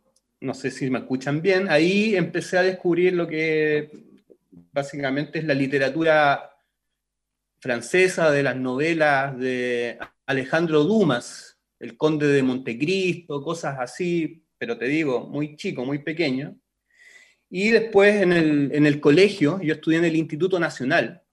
[0.46, 3.90] no sé si me escuchan bien, ahí empecé a descubrir lo que
[4.72, 6.52] básicamente es la literatura
[7.60, 14.86] francesa de las novelas de Alejandro Dumas, El Conde de Montecristo, cosas así, pero te
[14.86, 16.56] digo, muy chico, muy pequeño.
[17.50, 21.24] Y después en el, colegio, yo estudié en el Instituto Nacional.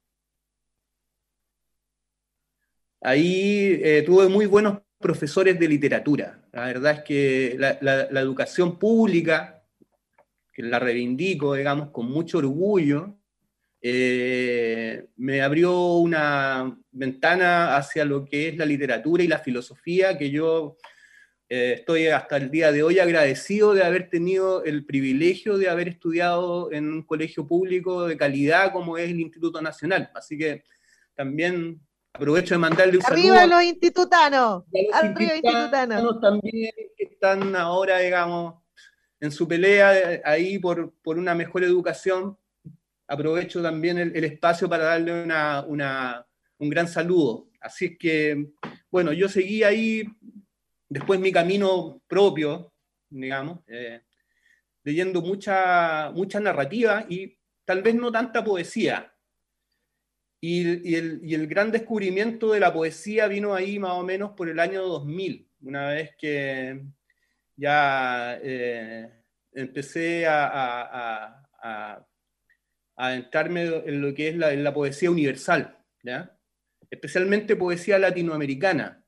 [3.01, 6.41] Ahí eh, tuve muy buenos profesores de literatura.
[6.53, 9.63] La verdad es que la, educación pública,
[10.51, 13.19] que la reivindico, digamos, con mucho orgullo,
[13.83, 20.31] eh, me abrió una ventana hacia lo que es la literatura y la filosofía que
[20.31, 20.79] yo
[21.49, 25.89] eh, estoy hasta el día de hoy agradecido de haber tenido el privilegio de haber
[25.89, 30.11] estudiado en un colegio público de calidad como es el Instituto Nacional.
[30.15, 30.65] Así que
[31.15, 31.81] también
[32.13, 33.35] aprovecho de mandarle un saludo.
[33.35, 34.65] ¡Arriba los institutanos!
[34.93, 36.21] ¡Arriba institutanos!
[36.21, 38.63] También que están ahora, digamos,
[39.21, 42.37] en su pelea ahí por, por una mejor educación.
[43.07, 46.27] Aprovecho también el, espacio para darle una, una,
[46.59, 47.49] un gran saludo.
[47.61, 48.47] Así es que,
[48.91, 50.05] bueno, yo seguí ahí
[50.89, 52.73] después mi camino propio,
[53.09, 54.03] digamos, eh,
[54.85, 59.12] leyendo mucha, mucha narrativa y tal vez no tanta poesía.
[60.45, 64.83] Y, el, gran descubrimiento de la poesía vino ahí más o menos por el año
[64.83, 66.83] 2000, una vez que
[67.55, 69.09] ya eh,
[69.53, 72.07] empecé a, a,
[72.97, 76.37] adentrarme en lo que es la, la poesía universal, ¿ya?
[76.91, 79.03] especialmente poesía latinoamericana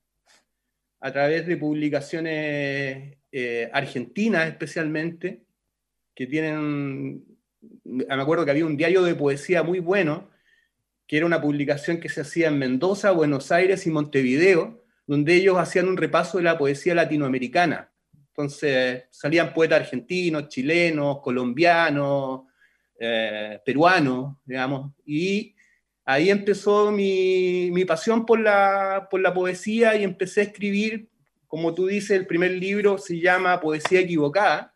[1.01, 5.43] a través de publicaciones eh, argentinas especialmente,
[6.15, 7.25] que tienen,
[7.83, 10.29] me acuerdo que había un diario de poesía muy bueno,
[11.07, 15.57] que era una publicación que se hacía en Mendoza, Buenos Aires y Montevideo, donde ellos
[15.57, 17.91] hacían un repaso de la poesía latinoamericana.
[18.29, 22.41] Entonces salían poetas argentinos, chilenos, colombianos,
[22.99, 25.55] eh, peruanos, digamos, y
[26.05, 31.09] ahí empezó mi, pasión por la, por la poesía y empecé a escribir,
[31.47, 34.74] como tú dices, el primer libro se llama Poesía Equivocada.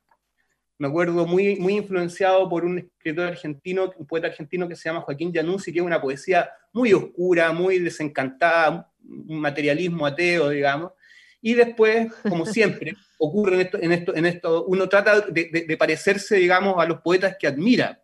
[0.79, 5.01] Me acuerdo muy, muy influenciado por un escritor argentino, un poeta argentino que se llama
[5.01, 10.93] Joaquín Januzzi, que es una poesía muy oscura, muy desencantada, un materialismo ateo, digamos.
[11.41, 15.77] Y después, como siempre, ocurre en esto, en esto, en esto uno trata de, de
[15.77, 18.01] parecerse, digamos, a los poetas que admira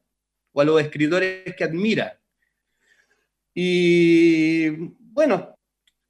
[0.52, 2.20] o a los escritores que admira.
[3.54, 4.70] Y
[5.00, 5.55] bueno,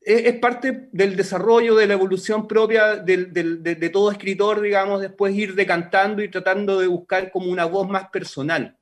[0.06, 6.24] es, parte del desarrollo, de la evolución propia de, todo escritor, digamos, después ir decantando
[6.24, 8.78] y tratando de buscar como una voz más personal.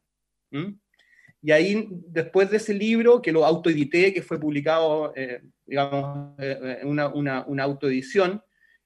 [1.42, 6.80] Y ahí, después de ese libro, que lo autoedité, que fue publicado, eh, digamos, eh,
[6.82, 7.08] en una,
[7.46, 8.42] una, autoedición,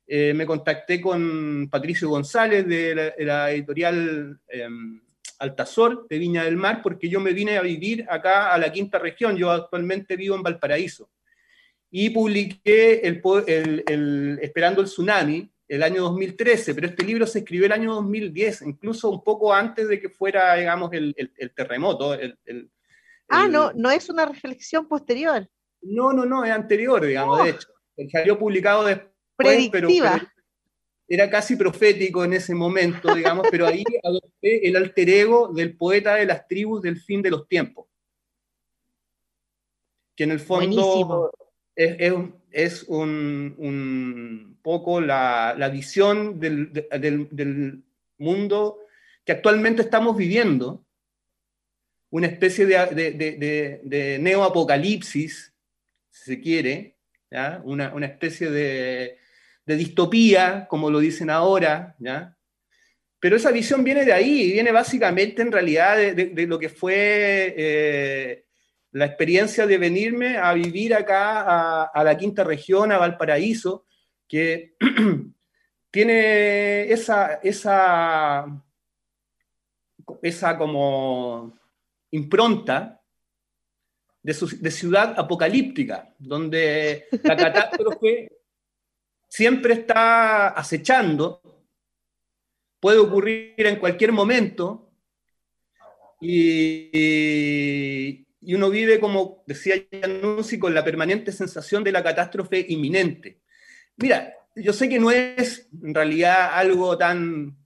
[0.05, 5.01] eh, me contacté con Patricio González de la, editorial em,
[5.39, 8.99] Altazor de Viña del Mar, porque yo me vine a vivir acá a la quinta
[8.99, 11.09] región, yo actualmente vivo en Valparaíso.
[11.89, 17.71] Y publiqué el, Esperando el Tsunami el año 2013, pero este libro se escribió el
[17.71, 21.13] año 2010, incluso un poco antes de que fuera, digamos, el,
[21.55, 22.17] terremoto.
[23.29, 25.47] ah, no, no es una reflexión posterior.
[25.81, 27.53] No, no, no, es anterior, digamos, de oh.
[27.53, 27.67] hecho.
[28.11, 30.13] Salió publicado después, Predictiva.
[30.13, 30.31] pero
[31.07, 36.15] era casi profético en ese momento, digamos, pero ahí adopté el alter ego del poeta
[36.15, 37.87] de las tribus del fin de los tiempos.
[40.15, 41.31] Que en el fondo
[41.77, 47.83] es, un, poco la, visión del,
[48.17, 48.79] mundo
[49.23, 50.83] que actualmente estamos viviendo,
[52.09, 55.53] una especie de, de, neoapocalipsis,
[56.09, 56.95] si se quiere,
[57.63, 59.17] Una, una especie de
[59.67, 62.35] de distopía, como lo dicen ahora, ¿ya?
[63.19, 68.45] Pero esa visión viene de ahí, viene básicamente en realidad de, lo que fue eh,
[68.91, 73.85] la experiencia de venirme a vivir acá a, la quinta región, a Valparaíso,
[74.27, 74.75] que
[75.91, 78.63] tiene esa, esa,
[80.21, 81.57] esa como
[82.11, 83.01] impronta
[84.21, 88.31] de, de ciudad apocalíptica, donde la catástrofe
[89.27, 91.41] siempre está acechando,
[92.79, 94.87] puede ocurrir en cualquier momento,
[96.19, 103.41] y, uno vive, como decía Januzzi, con la permanente sensación de la catástrofe inminente.
[103.97, 107.57] Mira, yo sé que no es en realidad algo tan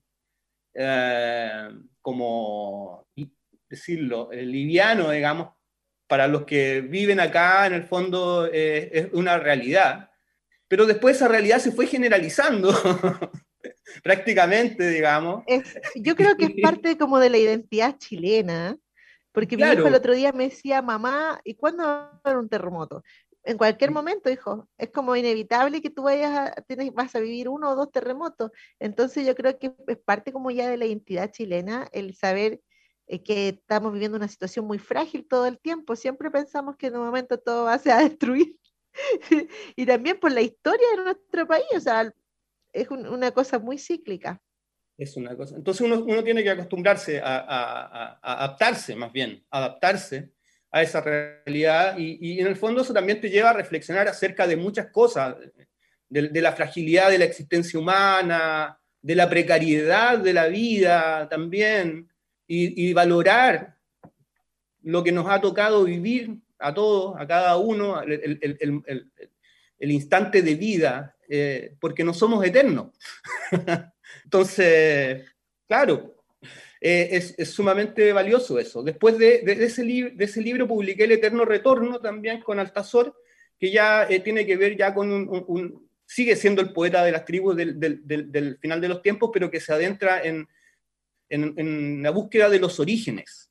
[0.74, 1.68] eh,
[2.00, 3.06] como
[3.68, 5.50] decirlo, liviano, digamos,
[6.06, 10.10] para los que viven acá, en el fondo, eh, es una realidad.
[10.68, 12.70] Pero después esa realidad se fue generalizando,
[14.02, 15.44] prácticamente, digamos.
[15.94, 18.76] yo creo que es parte como de la identidad chilena,
[19.32, 22.48] porque mi hijo el otro día me decía, mamá, ¿y cuándo va a haber un
[22.48, 23.02] terremoto?
[23.44, 27.48] En cualquier momento, hijo, es como inevitable que tú vayas a, tienes, vas a vivir
[27.48, 28.52] uno o dos terremotos.
[28.78, 32.60] Entonces yo creo que es parte como ya de la identidad chilena el saber
[33.08, 35.96] eh, que estamos viviendo una situación muy frágil todo el tiempo.
[35.96, 38.56] Siempre pensamos que en un momento todo va a, ser a destruir.
[39.76, 42.12] y también por la historia de nuestro país, o sea,
[42.72, 44.40] es una cosa muy cíclica.
[44.96, 45.56] Es una cosa.
[45.56, 50.30] Entonces uno, uno tiene que acostumbrarse a, adaptarse, más bien, adaptarse
[50.70, 54.46] a esa realidad y, y, en el fondo eso también te lleva a reflexionar acerca
[54.46, 55.36] de muchas cosas,
[56.08, 62.08] de, la fragilidad de la existencia humana, de la precariedad de la vida también,
[62.46, 63.76] y, valorar
[64.82, 68.38] lo que nos ha tocado vivir a todos, a cada uno, el,
[69.82, 72.90] el instante de vida, eh, porque no somos eternos.
[74.32, 75.26] Entonces,
[75.68, 76.16] claro,
[76.80, 78.82] eh, es, sumamente valioso eso.
[78.82, 83.14] Después de, ese libro publiqué El Eterno Retorno también con Altazor,
[83.58, 87.26] que ya eh, tiene que ver ya con un, sigue siendo el poeta de las
[87.26, 90.48] tribus del, final de los tiempos, pero que se adentra en,
[91.28, 93.50] en, en la búsqueda de los orígenes.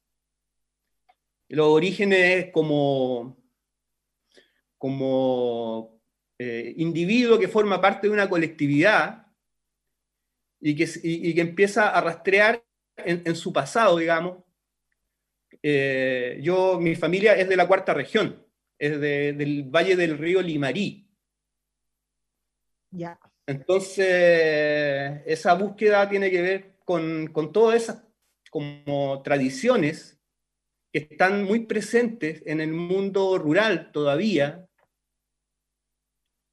[1.48, 3.38] Los orígenes como,
[4.80, 6.02] como
[6.40, 9.21] eh, individuo que forma parte de una colectividad
[10.62, 12.64] y que, y, y que empieza a rastrear
[12.98, 14.44] en, en su pasado, digamos.
[15.64, 18.46] Eh, yo, mi familia es de la cuarta región,
[18.80, 21.08] es de, del Valle del Río Limarí.
[22.92, 23.20] Ya.
[23.46, 28.04] Entonces, esa búsqueda tiene que ver con, con todas esas
[28.50, 30.20] como tradiciones
[30.92, 34.68] que están muy presentes en el mundo rural todavía,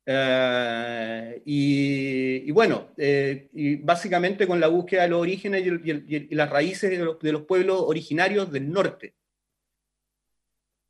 [0.09, 5.83] Uh, y, y, bueno, eh, y básicamente con la búsqueda de los orígenes y, el,
[5.85, 9.13] y, el, y las raíces de los, de los, pueblos originarios del norte.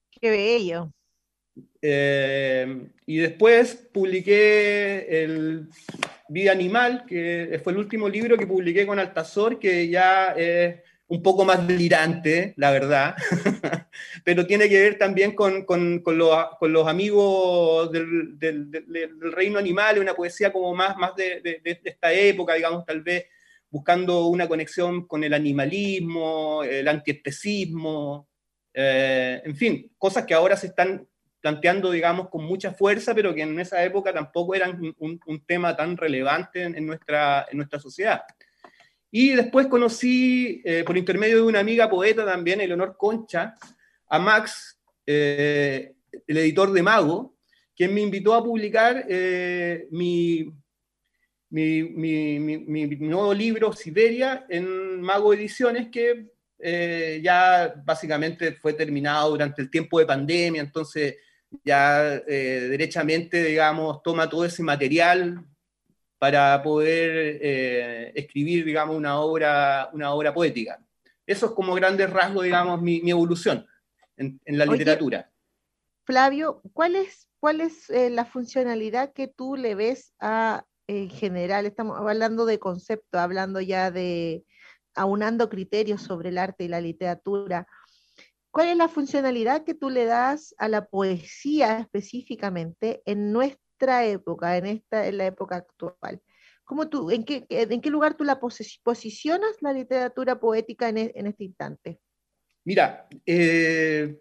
[0.09, 0.93] Qué bello.
[1.83, 5.67] Eh, y después publiqué el
[6.29, 10.77] Vida Animal, que fue el último libro que publiqué con Altazor, que ya es
[11.09, 13.17] un poco más delirante, la verdad,
[14.29, 19.33] pero tiene que ver también con, con, con, los, con los, amigos del, del, del,
[19.33, 23.25] reino animal, una poesía como más, más de, de, de, esta época, digamos, tal vez
[23.71, 28.29] buscando una conexión con el animalismo, el antiespecismo,
[28.75, 31.09] eh, en fin, cosas que ahora se están
[31.41, 35.75] planteando, digamos, con mucha fuerza, pero que en esa época tampoco eran un, un tema
[35.75, 38.25] tan relevante en, en, nuestra, en nuestra sociedad.
[39.11, 43.55] Y después conocí, eh, por intermedio de una amiga poeta también, Eleonor Concha,
[44.09, 45.93] a Max, eh,
[46.27, 47.35] el editor de Mago,
[47.79, 50.53] quien me invitó a publicar eh, mi,
[51.51, 56.27] mi, mi, mi, nuevo libro, Siberia, en Mago Ediciones, que
[56.59, 61.19] eh, ya básicamente fue terminado durante el tiempo de pandemia, entonces
[61.65, 65.45] ya eh, derechamente, digamos, toma todo ese material
[66.19, 67.39] para poder
[68.13, 70.81] escribir, digamos, una obra, una obra poética.
[71.25, 73.65] Eso es como grandes rasgos, digamos, mi, mi evolución
[74.19, 75.31] en, en la Oye, literatura.
[76.05, 81.67] Flavio, ¿cuál es, cuál es eh, la funcionalidad que tú le ves a, en general,
[81.67, 84.45] estamos hablando de concepto, hablando ya de
[84.95, 87.67] aunando criterios sobre el arte y la literatura,
[88.51, 94.57] ¿cuál es la funcionalidad que tú le das a la poesía específicamente en nuestra época,
[94.57, 96.21] en, esta, en la época actual.
[96.65, 101.27] ¿Cómo tú, en, qué, ¿En qué lugar tú la posicionas la literatura poética en, en
[101.27, 102.01] este instante?
[102.69, 104.21] Mira, eh,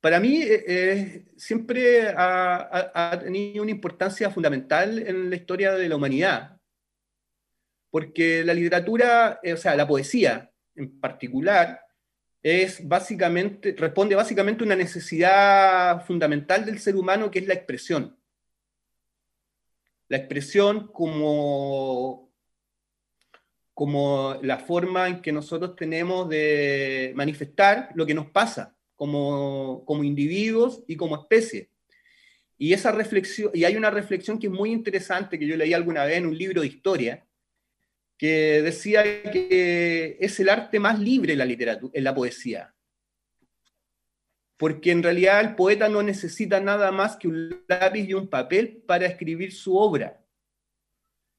[0.00, 6.58] para mí eh, siempre ha, tenido una importancia fundamental en la historia de la humanidad,
[7.90, 11.78] porque la literatura, eh, o sea, la poesía en particular,
[12.42, 18.18] es básicamente, responde básicamente a una necesidad fundamental del ser humano que es la expresión.
[20.08, 22.25] La expresión como,
[23.76, 30.02] como la forma en que nosotros tenemos de manifestar lo que nos pasa como, como
[30.02, 31.68] individuos y como especie.
[32.56, 36.06] Y esa reflexión, y hay una reflexión que es muy interesante que yo leí alguna
[36.06, 37.26] vez en un libro de historia,
[38.16, 42.74] que decía que es el arte más libre la literatura, en la poesía.
[44.56, 48.82] Porque en realidad el poeta no necesita nada más que un lápiz y un papel
[48.86, 50.25] para escribir su obra.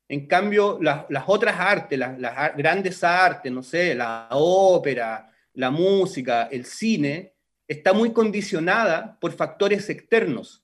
[0.10, 6.66] En cambio, las, otras artes, las, grandes artes, no sé, la ópera, la música, el
[6.66, 7.34] cine,
[7.68, 10.64] está muy condicionada por factores externos,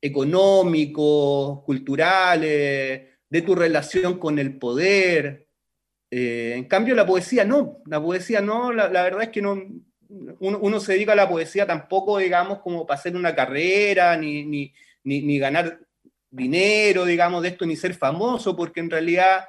[0.00, 5.48] económicos, culturales, de tu relación con el poder.
[6.10, 9.58] Eh, en cambio, la poesía no, la poesía no, la, verdad es que no,
[10.38, 14.72] uno, se dedica a la poesía tampoco, digamos, como para hacer una carrera, ni,
[15.38, 15.80] ganar
[16.32, 19.44] dinero, digamos, de esto, ni ser famoso, porque en realidad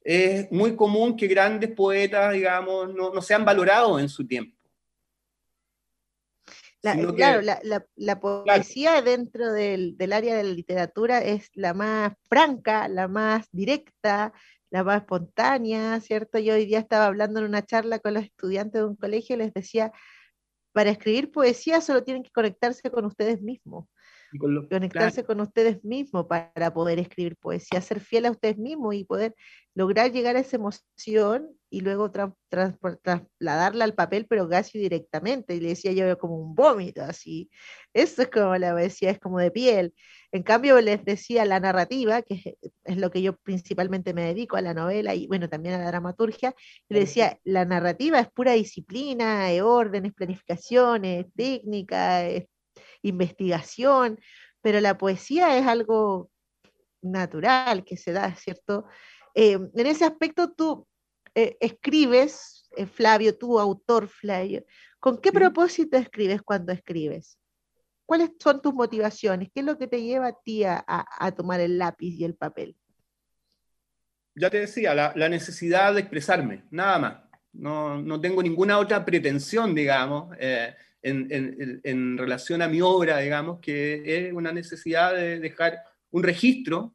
[0.00, 4.56] es muy común que grandes poetas, digamos, no, no sean valorados en su tiempo.
[6.80, 7.42] Claro,
[7.96, 14.32] la, poesía dentro del, área de la literatura es la más franca, la más directa,
[14.70, 16.38] la más espontánea, ¿cierto?
[16.38, 19.40] Yo hoy día estaba hablando en una charla con los estudiantes de un colegio y
[19.40, 19.92] les decía,
[20.72, 23.86] para escribir poesía solo tienen que conectarse con ustedes mismos
[24.38, 29.34] conectarse con ustedes mismos para poder escribir poesía, ser fiel a ustedes mismos y poder
[29.74, 35.54] lograr llegar a esa emoción y luego trasladarla al papel, pero casi directamente.
[35.54, 37.50] Y le decía yo como un vómito, así.
[37.92, 39.92] Eso es como la poesía, es como de piel.
[40.32, 44.62] En cambio, les decía la narrativa, que es, lo que yo principalmente me dedico a
[44.62, 46.54] la novela y bueno, también a la dramaturgia,
[46.88, 52.26] y le decía, la narrativa es pura disciplina, órdenes, planificaciones, técnica,
[53.06, 54.18] investigación,
[54.60, 56.30] pero la poesía es algo
[57.02, 58.86] natural que se da, ¿cierto?
[59.34, 60.86] Eh, en ese aspecto tú
[61.34, 64.64] eh, escribes, eh, Flavio, tú autor Flavio,
[64.98, 67.38] ¿con qué propósito escribes cuando escribes?
[68.06, 69.48] ¿Cuáles son tus motivaciones?
[69.52, 70.84] ¿Qué es lo que te lleva a ti a,
[71.36, 72.76] tomar el lápiz y el papel?
[74.34, 77.22] Ya te decía, la, necesidad de expresarme, nada más.
[77.52, 80.36] No, no, tengo ninguna otra pretensión, digamos
[81.06, 86.94] en, relación a mi obra, digamos, que es una necesidad de dejar un registro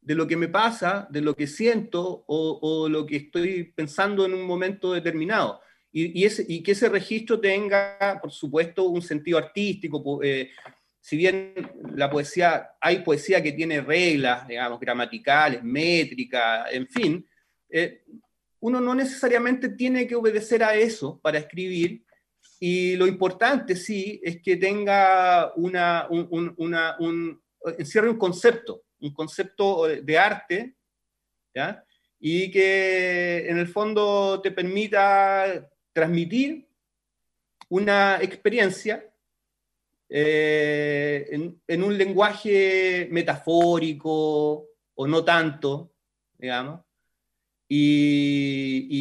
[0.00, 4.34] de lo que me pasa, de lo que siento o, lo que estoy pensando en
[4.34, 5.60] un momento determinado.
[5.92, 10.20] Y, y, que ese registro tenga, por supuesto, un sentido artístico.
[10.22, 10.50] Eh,
[11.00, 11.54] si bien
[11.94, 17.26] la poesía, hay poesía que tiene reglas, digamos, gramaticales, métricas, en fin,
[17.68, 18.02] eh,
[18.60, 22.03] uno no necesariamente tiene que obedecer a eso para escribir,
[22.66, 27.38] y lo importante, sí, es que tenga una, un, una, un,
[27.76, 30.74] encierre un concepto, un concepto de arte,
[32.18, 36.66] y que en el fondo te permita transmitir
[37.68, 39.12] una experiencia
[40.08, 45.92] eh, en, un lenguaje metafórico o no tanto,
[46.38, 46.80] digamos,
[47.68, 48.94] y,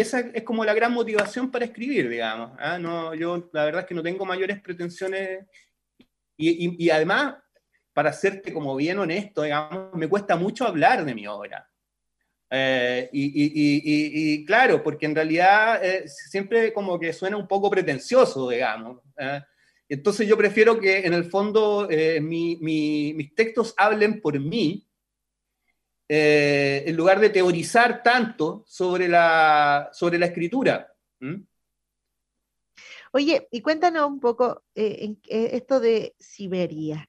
[0.00, 2.52] esa es como la gran motivación para escribir, digamos.
[2.58, 2.78] ¿ah?
[2.78, 5.46] No, yo la verdad es que no tengo mayores pretensiones
[6.36, 7.34] y, además,
[7.92, 11.68] para serte como bien honesto, digamos, me cuesta mucho hablar de mi obra.
[12.52, 19.02] Eh, y, claro, porque en realidad eh, siempre como que suena un poco pretencioso, digamos.
[19.18, 19.44] ¿ah?
[19.88, 24.89] Entonces yo prefiero que en el fondo eh, mis textos hablen por mí
[26.12, 30.92] eh, en lugar de teorizar tanto sobre la, sobre la escritura.
[33.12, 37.08] Oye, y cuéntanos un poco eh, en, esto de Siberia,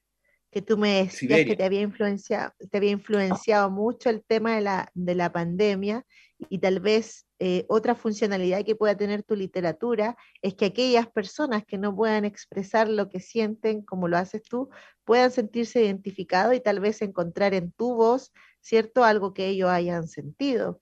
[0.52, 4.60] que tú me decías que te había, influenciado, te había influenciado mucho el tema de
[4.60, 6.06] la, de la pandemia
[6.48, 11.64] y tal vez eh, otra funcionalidad que pueda tener tu literatura es que aquellas personas
[11.64, 14.70] que no puedan expresar lo que sienten como lo haces tú,
[15.04, 18.32] puedan sentirse identificados y tal vez encontrar en tu voz
[18.62, 19.04] ¿cierto?
[19.04, 20.80] Algo que ellos hayan sentido.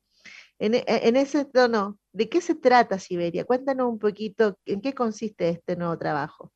[0.59, 3.45] En, e, ese tono, ¿de qué se trata Siberia?
[3.45, 6.53] Cuéntanos un poquito en qué consiste este nuevo trabajo.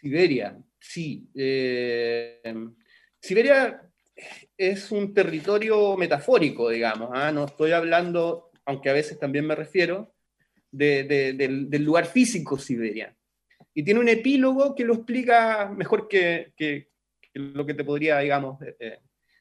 [0.00, 1.26] Siberia, sí.
[1.34, 2.42] Eh,
[3.18, 3.90] Siberia
[4.56, 7.10] es un territorio metafórico, digamos.
[7.14, 7.32] ¿ah?
[7.32, 10.14] No estoy hablando, aunque a veces también me refiero,
[10.70, 13.16] del, lugar físico Siberia.
[13.72, 16.52] Y tiene un epílogo que lo explica mejor que,
[17.32, 18.98] lo que te podría, digamos, eh, eh,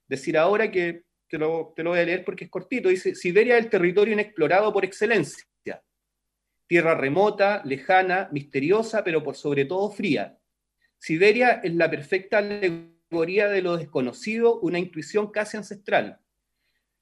[0.07, 2.89] decir ahora que te lo, te lo voy a leer porque es cortito.
[2.89, 5.45] Dice, Siberia es el territorio inexplorado por excelencia.
[6.67, 10.37] Tierra remota, lejana, misteriosa, pero por sobre todo fría.
[10.97, 16.19] Siberia es la perfecta alegoría de lo desconocido, una intuición casi ancestral.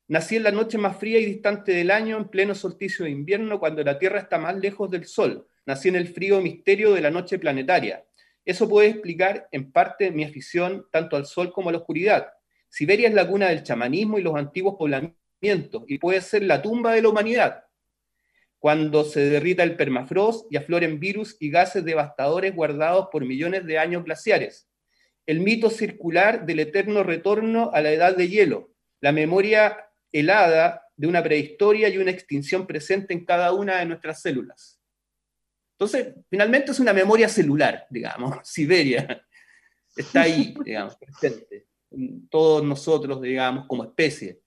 [0.08, 3.60] Nací en la noche más fría y distante del año, en pleno solsticio de invierno,
[3.60, 5.48] cuando la Tierra está más lejos del Sol.
[5.66, 8.04] Nací en el frío misterio de la noche planetaria.
[8.44, 12.28] Eso puede explicar en parte mi afición tanto al Sol como a la oscuridad.
[12.72, 16.94] Siberia es la cuna del chamanismo y los antiguos poblamientos y puede ser la tumba
[16.94, 17.66] de la humanidad.
[18.60, 23.78] Cuando se derrita el permafrost y afloren virus y gases devastadores guardados por millones de
[23.78, 24.70] años glaciares.
[25.26, 31.08] El mito circular del eterno retorno a la edad de hielo, la memoria helada de
[31.08, 34.80] una prehistoria y una extinción presente en cada una de nuestras células.
[35.74, 39.26] Entonces, finalmente es una memoria celular, digamos, Siberia.
[39.94, 41.71] Está ahí, digamos, presente.
[42.30, 44.42] Todos nosotros, digamos, como especie.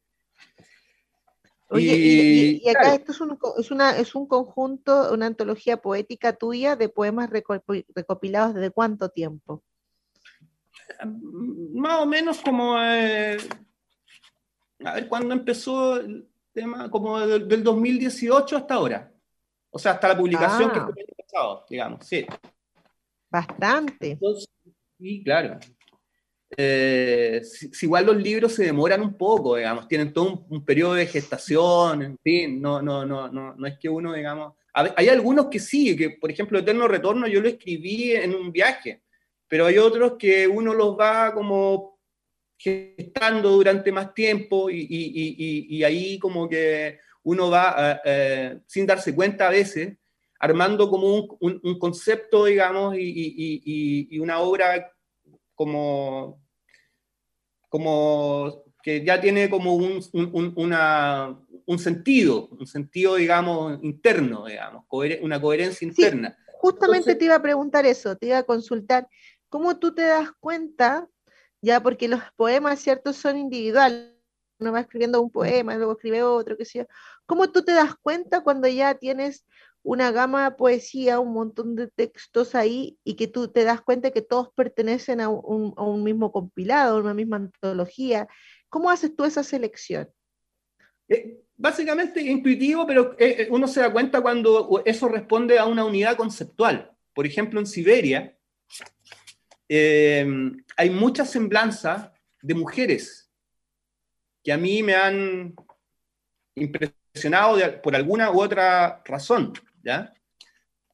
[1.69, 6.77] Oye, y, acá esto es un, es, una, es un conjunto, una antología poética tuya
[6.77, 9.63] de poemas recopilados desde cuánto tiempo?
[11.75, 13.39] Más o menos como, eh,
[14.85, 16.91] a ver, ¿cuándo empezó el tema?
[16.91, 19.13] Como del, 2018 hasta ahora.
[19.71, 20.85] O sea, hasta la publicación que ah.
[20.85, 22.27] fue el año pasado, digamos, sí.
[23.31, 24.19] Bastante.
[24.99, 25.59] sí, claro.
[26.57, 31.07] Eh, si, igual los libros se demoran un poco, digamos, tienen todo un, periodo de
[31.07, 35.61] gestación, en fin, no, no, no, no, no es que uno, digamos, hay algunos que
[35.61, 39.03] sí, que por ejemplo Eterno Retorno yo lo escribí en un viaje,
[39.47, 42.01] pero hay otros que uno los va como
[42.59, 48.87] gestando durante más tiempo y, y, y, ahí como que uno va, eh, eh, sin
[48.87, 49.97] darse cuenta a veces,
[50.41, 54.94] armando como un, un concepto, digamos, y, una obra
[55.55, 56.43] como
[57.69, 64.85] como que ya tiene como un, un, sentido, un sentido, digamos, interno, digamos,
[65.23, 66.37] una coherencia interna.
[66.61, 69.09] justamente te iba a preguntar eso, te iba a consultar,
[69.49, 71.09] ¿cómo tú te das cuenta,
[71.63, 74.13] ya porque los poemas, ¿cierto?, son individuales,
[74.61, 76.85] uno va escribiendo un poema, luego escribe otro, qué sé yo,
[77.27, 79.47] ¿cómo tú te das cuenta cuando ya tienes
[79.85, 84.11] una gama de poesía, un montón de textos ahí y que tú te das cuenta
[84.11, 88.27] que todos pertenecen a un, mismo compilado, a una misma antología.
[88.71, 90.09] ¿Cómo haces tú esa selección?
[91.07, 95.85] Eh, básicamente intuitivo, pero eh, eh, uno se da cuenta cuando eso responde a una
[95.85, 96.91] unidad conceptual.
[97.15, 98.37] Por ejemplo, en Siberia
[99.69, 103.31] hay mucha semblanza de mujeres
[104.43, 105.55] que a mí me han
[106.55, 109.53] impresionado por alguna u otra razón.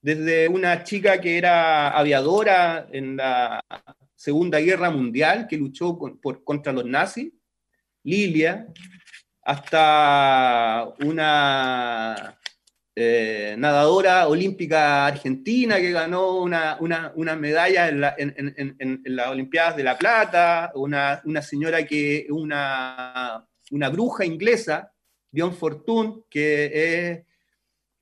[0.03, 3.63] Desde una chica que era aviadora en la
[4.15, 7.33] Segunda Guerra Mundial, que luchó por, contra los nazis,
[8.03, 8.67] Lilia,
[9.43, 12.39] hasta una
[12.95, 18.01] eh, nadadora olímpica argentina que ganó una, medalla en,
[19.05, 24.93] las Olimpiadas de La Plata, una, señora que, una, una bruja inglesa,
[25.31, 27.30] Dion Fortune, que es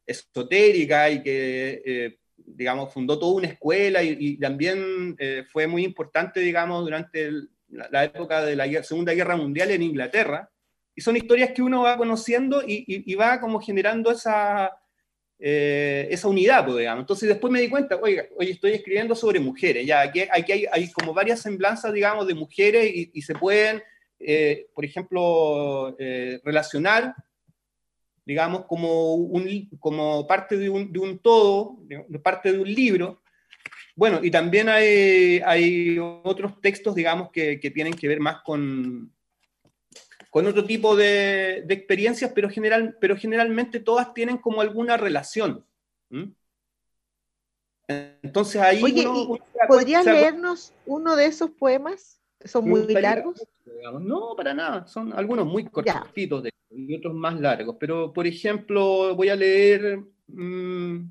[0.08, 6.40] esotérica y que, eh, digamos, fundó toda una escuela y, también eh, fue muy importante,
[6.40, 7.30] digamos, durante
[7.68, 10.50] la, época de la Segunda Guerra Mundial en Inglaterra.
[10.94, 14.72] Y son historias que uno va conociendo y, va como generando esa,
[15.38, 17.02] eh, esa unidad, pues, digamos.
[17.02, 20.66] Entonces después me di cuenta, oiga, hoy estoy escribiendo sobre mujeres, ya aquí, aquí hay,
[20.72, 23.82] hay, como varias semblanzas, digamos, de mujeres y, se pueden,
[24.74, 25.96] por ejemplo,
[26.42, 27.14] relacionar
[28.28, 31.78] digamos, como, un, como parte de un, de un todo,
[32.22, 33.22] parte de un libro.
[33.96, 39.10] Bueno, y también hay, hay otros textos, digamos, que, que, tienen que ver más con,
[40.28, 45.64] con otro tipo de, de experiencias, pero, general, pero generalmente todas tienen como alguna relación.
[47.88, 48.82] Entonces ahí...
[48.84, 49.06] Oye,
[49.66, 52.20] ¿podrías leernos uno de esos poemas?
[52.44, 53.42] ¿Son muy largos?
[54.02, 54.86] No, para nada.
[54.86, 57.76] Son algunos muy cortitos de y otros más largos.
[57.78, 61.10] Pero, por ejemplo, voy a leer mm,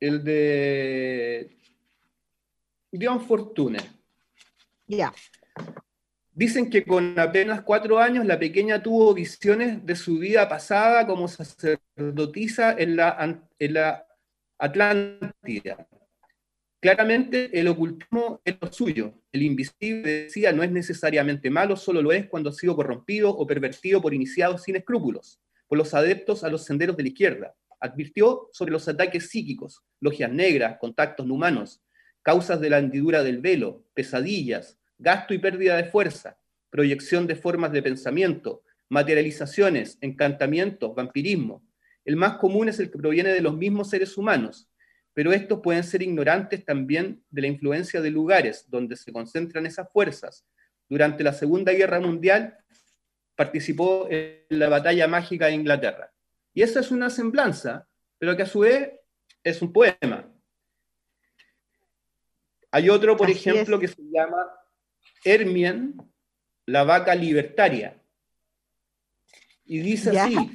[0.00, 1.56] el de
[2.92, 3.78] Dion Fortune.
[4.86, 5.12] Ya.
[6.32, 11.28] Dicen que con apenas cuatro años la pequeña tuvo visiones de su vida pasada como
[11.28, 14.06] sacerdotisa en la, en la
[14.58, 15.88] Atlántida
[16.80, 19.14] Claramente el ocultismo es lo suyo.
[19.32, 23.46] El invisible, decía, no es necesariamente malo, solo lo es cuando ha sido corrompido o
[23.46, 27.54] pervertido por iniciados sin escrúpulos, por los adeptos a los senderos de la izquierda.
[27.78, 31.80] Advirtió sobre los ataques psíquicos, logias negras, contactos no humanos,
[32.22, 37.72] causas de la hendidura del velo, pesadillas, gasto y pérdida de fuerza, proyección de formas
[37.72, 41.62] de pensamiento, materializaciones, encantamientos, vampirismo.
[42.04, 44.68] El más común es el que proviene de los mismos seres humanos,
[45.20, 49.86] pero estos pueden ser ignorantes también de la influencia de lugares donde se concentran esas
[49.92, 50.46] fuerzas.
[50.88, 52.56] Durante la Segunda Guerra Mundial
[53.34, 56.10] participó en la batalla mágica de Inglaterra.
[56.54, 58.92] Y esa es una semblanza, pero que a su vez
[59.44, 60.26] es un poema.
[62.70, 64.46] Hay otro, por ejemplo, que se llama
[65.22, 65.96] Hermien,
[66.64, 68.02] la vaca libertaria.
[69.66, 70.50] Y dice así,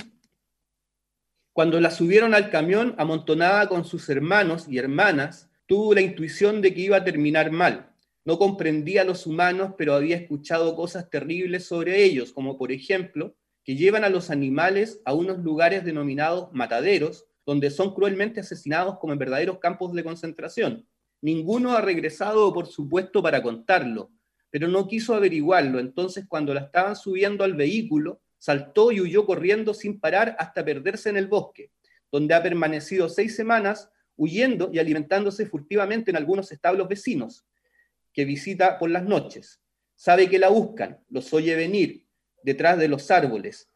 [1.56, 6.74] cuando la subieron al camión amontonada con sus hermanos y hermanas, tuvo la intuición de
[6.74, 7.94] que iba a terminar mal.
[8.26, 13.38] No comprendía a los humanos, pero había escuchado cosas terribles sobre ellos, como por ejemplo
[13.64, 19.14] que llevan a los animales a unos lugares denominados mataderos, donde son cruelmente asesinados como
[19.14, 20.86] en verdaderos campos de concentración.
[21.22, 24.12] Ninguno ha regresado, por supuesto, para contarlo,
[24.50, 25.80] pero no quiso averiguarlo.
[25.80, 31.10] Entonces, cuando la estaban subiendo al vehículo, saltó y huyó corriendo sin parar hasta perderse
[31.10, 31.72] en el bosque,
[32.12, 37.46] donde ha permanecido seis semanas huyendo y alimentándose furtivamente en algunos establos vecinos,
[38.14, 39.62] que visita por las noches.
[39.96, 42.06] Sabe que la buscan, los oye venir
[42.44, 43.70] detrás de los árboles.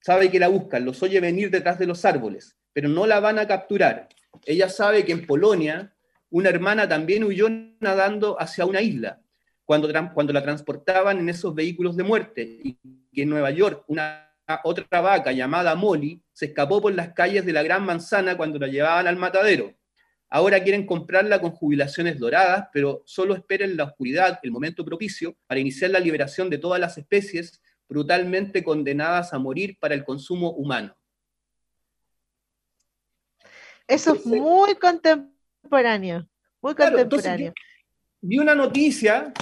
[0.00, 3.38] Sabe que la buscan, los oye venir detrás de los árboles, pero no la van
[3.38, 4.08] a capturar.
[4.44, 5.94] Ella sabe que en Polonia
[6.30, 7.48] una hermana también huyó
[7.80, 9.22] nadando hacia una isla
[9.66, 12.78] cuando, cuando la transportaban en esos vehículos de muerte y
[13.12, 17.52] que en Nueva York una otra vaca llamada Molly se escapó por las calles de
[17.52, 19.74] la Gran Manzana cuando la llevaban al matadero.
[20.28, 25.60] Ahora quieren comprarla con jubilaciones doradas, pero solo esperen la oscuridad, el momento propicio, para
[25.60, 30.96] iniciar la liberación de todas las especies brutalmente condenadas a morir para el consumo humano.
[33.88, 36.28] Eso es muy contemporáneo,
[36.60, 37.52] muy contemporáneo.
[38.20, 39.32] vi una noticia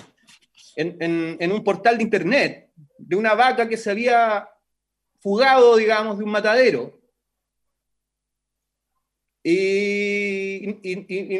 [0.77, 4.49] en, un portal de internet de una vaca que se había
[5.21, 7.01] fugado, digamos, de un matadero.
[9.43, 10.79] Y,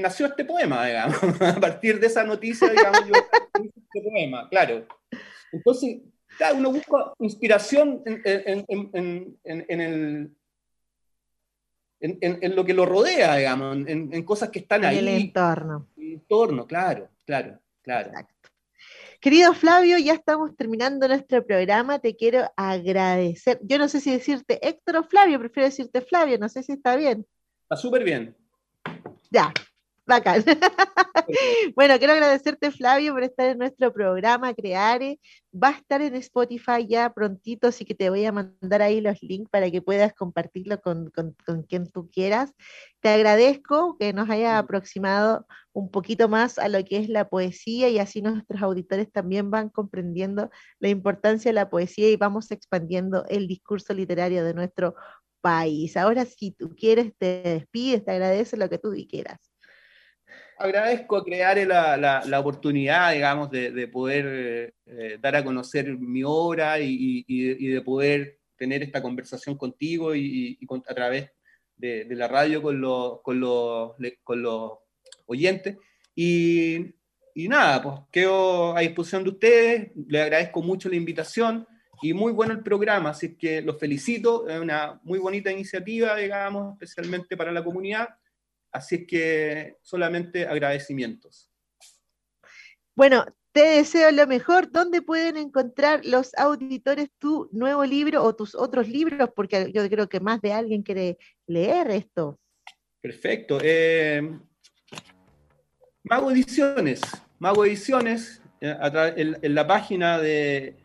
[0.01, 1.19] nació este poema, digamos.
[1.41, 4.87] A partir de esa noticia, digamos, yo este poema, claro.
[5.53, 5.99] Entonces,
[6.39, 8.21] cada uno busca inspiración en,
[9.81, 10.37] el,
[12.01, 14.99] en, lo que lo rodea, digamos, en, cosas que están ahí.
[14.99, 15.89] En el entorno.
[15.97, 18.11] En el entorno, claro, claro, claro.
[19.25, 21.99] Querido Flavio, ya estamos terminando nuestro programa.
[21.99, 23.59] Te quiero agradecer.
[23.63, 26.95] Yo no sé si decirte Héctor o Flavio, prefiero decirte Flavio, no sé si está
[26.95, 27.27] bien.
[27.63, 28.37] Está súper bien.
[29.31, 29.51] Ya,
[30.07, 30.45] Bacán.
[31.77, 35.19] bueno, quiero agradecerte, Flavio, por estar en nuestro programa Creare.
[35.53, 39.23] Va a estar en Spotify ya prontito, así que te voy a mandar ahí los
[39.23, 41.11] links para que puedas compartirlo con,
[41.69, 42.53] quien tú quieras.
[43.01, 47.89] Te agradezco que nos haya aproximado un poquito más a lo que es la poesía
[47.89, 50.51] y así nuestros auditores también van comprendiendo
[50.81, 54.95] la importancia de la poesía y vamos expandiendo el discurso literario de nuestro
[55.41, 55.97] país.
[55.97, 59.54] Ahora, si tú quieres, te despides, te agradece lo que tú quieras
[60.59, 67.23] agradezco crear la, la, oportunidad, digamos, de, poder eh, dar a conocer mi obra y,
[67.59, 71.31] de poder tener esta conversación contigo y, a través
[71.77, 73.93] de, la radio con los, con los,
[74.23, 74.73] con los
[75.27, 75.77] oyentes.
[76.15, 76.95] Y,
[77.35, 81.67] nada, pues quedo a disposición de ustedes, les agradezco mucho la invitación
[82.03, 86.75] y muy bueno el programa, así que los felicito, es una muy bonita iniciativa, digamos,
[86.75, 88.09] especialmente para la comunidad
[88.75, 91.49] Así es que solamente agradecimientos.
[92.97, 94.73] Bueno, te deseo lo mejor.
[94.73, 99.31] ¿Dónde pueden encontrar los auditores tu nuevo libro o tus otros libros?
[99.37, 102.41] Porque yo creo que más de alguien quiere leer esto.
[103.01, 103.61] Perfecto.
[103.63, 104.21] Eh,
[106.03, 107.01] Mago Ediciones.
[107.39, 108.77] Mago Ediciones, eh,
[109.17, 110.84] en la página de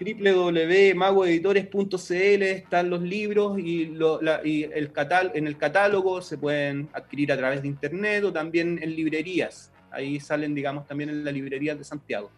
[0.00, 4.92] www.magoeditores.cl están los libros y, el
[5.34, 9.72] en el catálogo se pueden adquirir a través de internet o también en librerías.
[9.90, 12.30] Ahí salen, digamos, también en la librería de Santiago,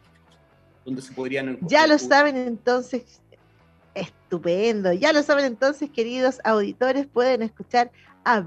[0.84, 3.20] donde se podrían Ya lo saben entonces,
[3.94, 4.92] estupendo.
[4.92, 7.90] Ya lo saben entonces, queridos auditores, pueden escuchar
[8.24, 8.42] a,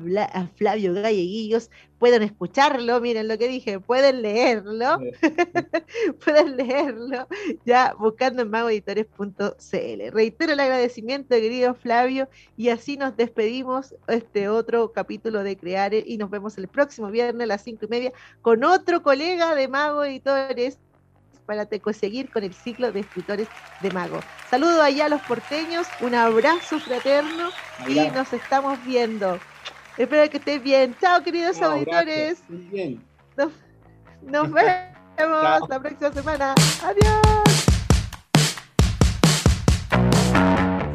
[0.56, 1.70] Flavio Galleguillos,
[2.00, 5.00] pueden escucharlo, miren lo que dije, pueden leerlo,
[6.26, 7.28] pueden leerlo
[7.66, 10.12] ya buscando en magoeditores.cl.
[10.12, 16.18] Reitero el agradecimiento, querido Flavio, y así nos despedimos este otro capítulo de Creare y
[16.18, 20.04] nos vemos el próximo viernes a las cinco y media con otro colega de Mago
[20.04, 20.78] Editores
[21.46, 23.48] para seguir con el ciclo de escritores
[23.82, 24.20] de Mago.
[24.50, 27.50] Saludo allá a los porteños, un abrazo fraterno
[27.88, 29.40] y nos estamos viendo.
[29.98, 30.96] Espero que estés bien.
[31.00, 32.42] Chao, queridos auditores.
[33.36, 33.52] Nos,
[34.52, 36.56] vemos la próxima semana.
[36.84, 37.44] Adiós.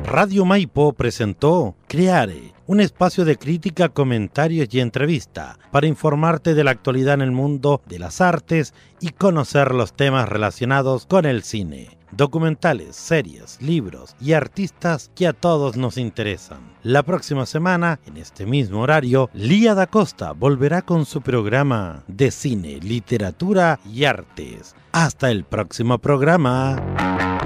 [0.04, 6.70] Radio Maipo presentó Creare, un espacio de crítica, comentarios y entrevista para informarte de la
[6.70, 11.97] actualidad en el mundo de las artes y conocer los temas relacionados con el cine
[12.12, 16.58] documentales, series, libros y artistas que a todos nos interesan.
[16.82, 22.30] La próxima semana, en este mismo horario, Lía da Costa volverá con su programa de
[22.30, 24.74] cine, literatura y artes.
[24.92, 27.37] Hasta el próximo programa.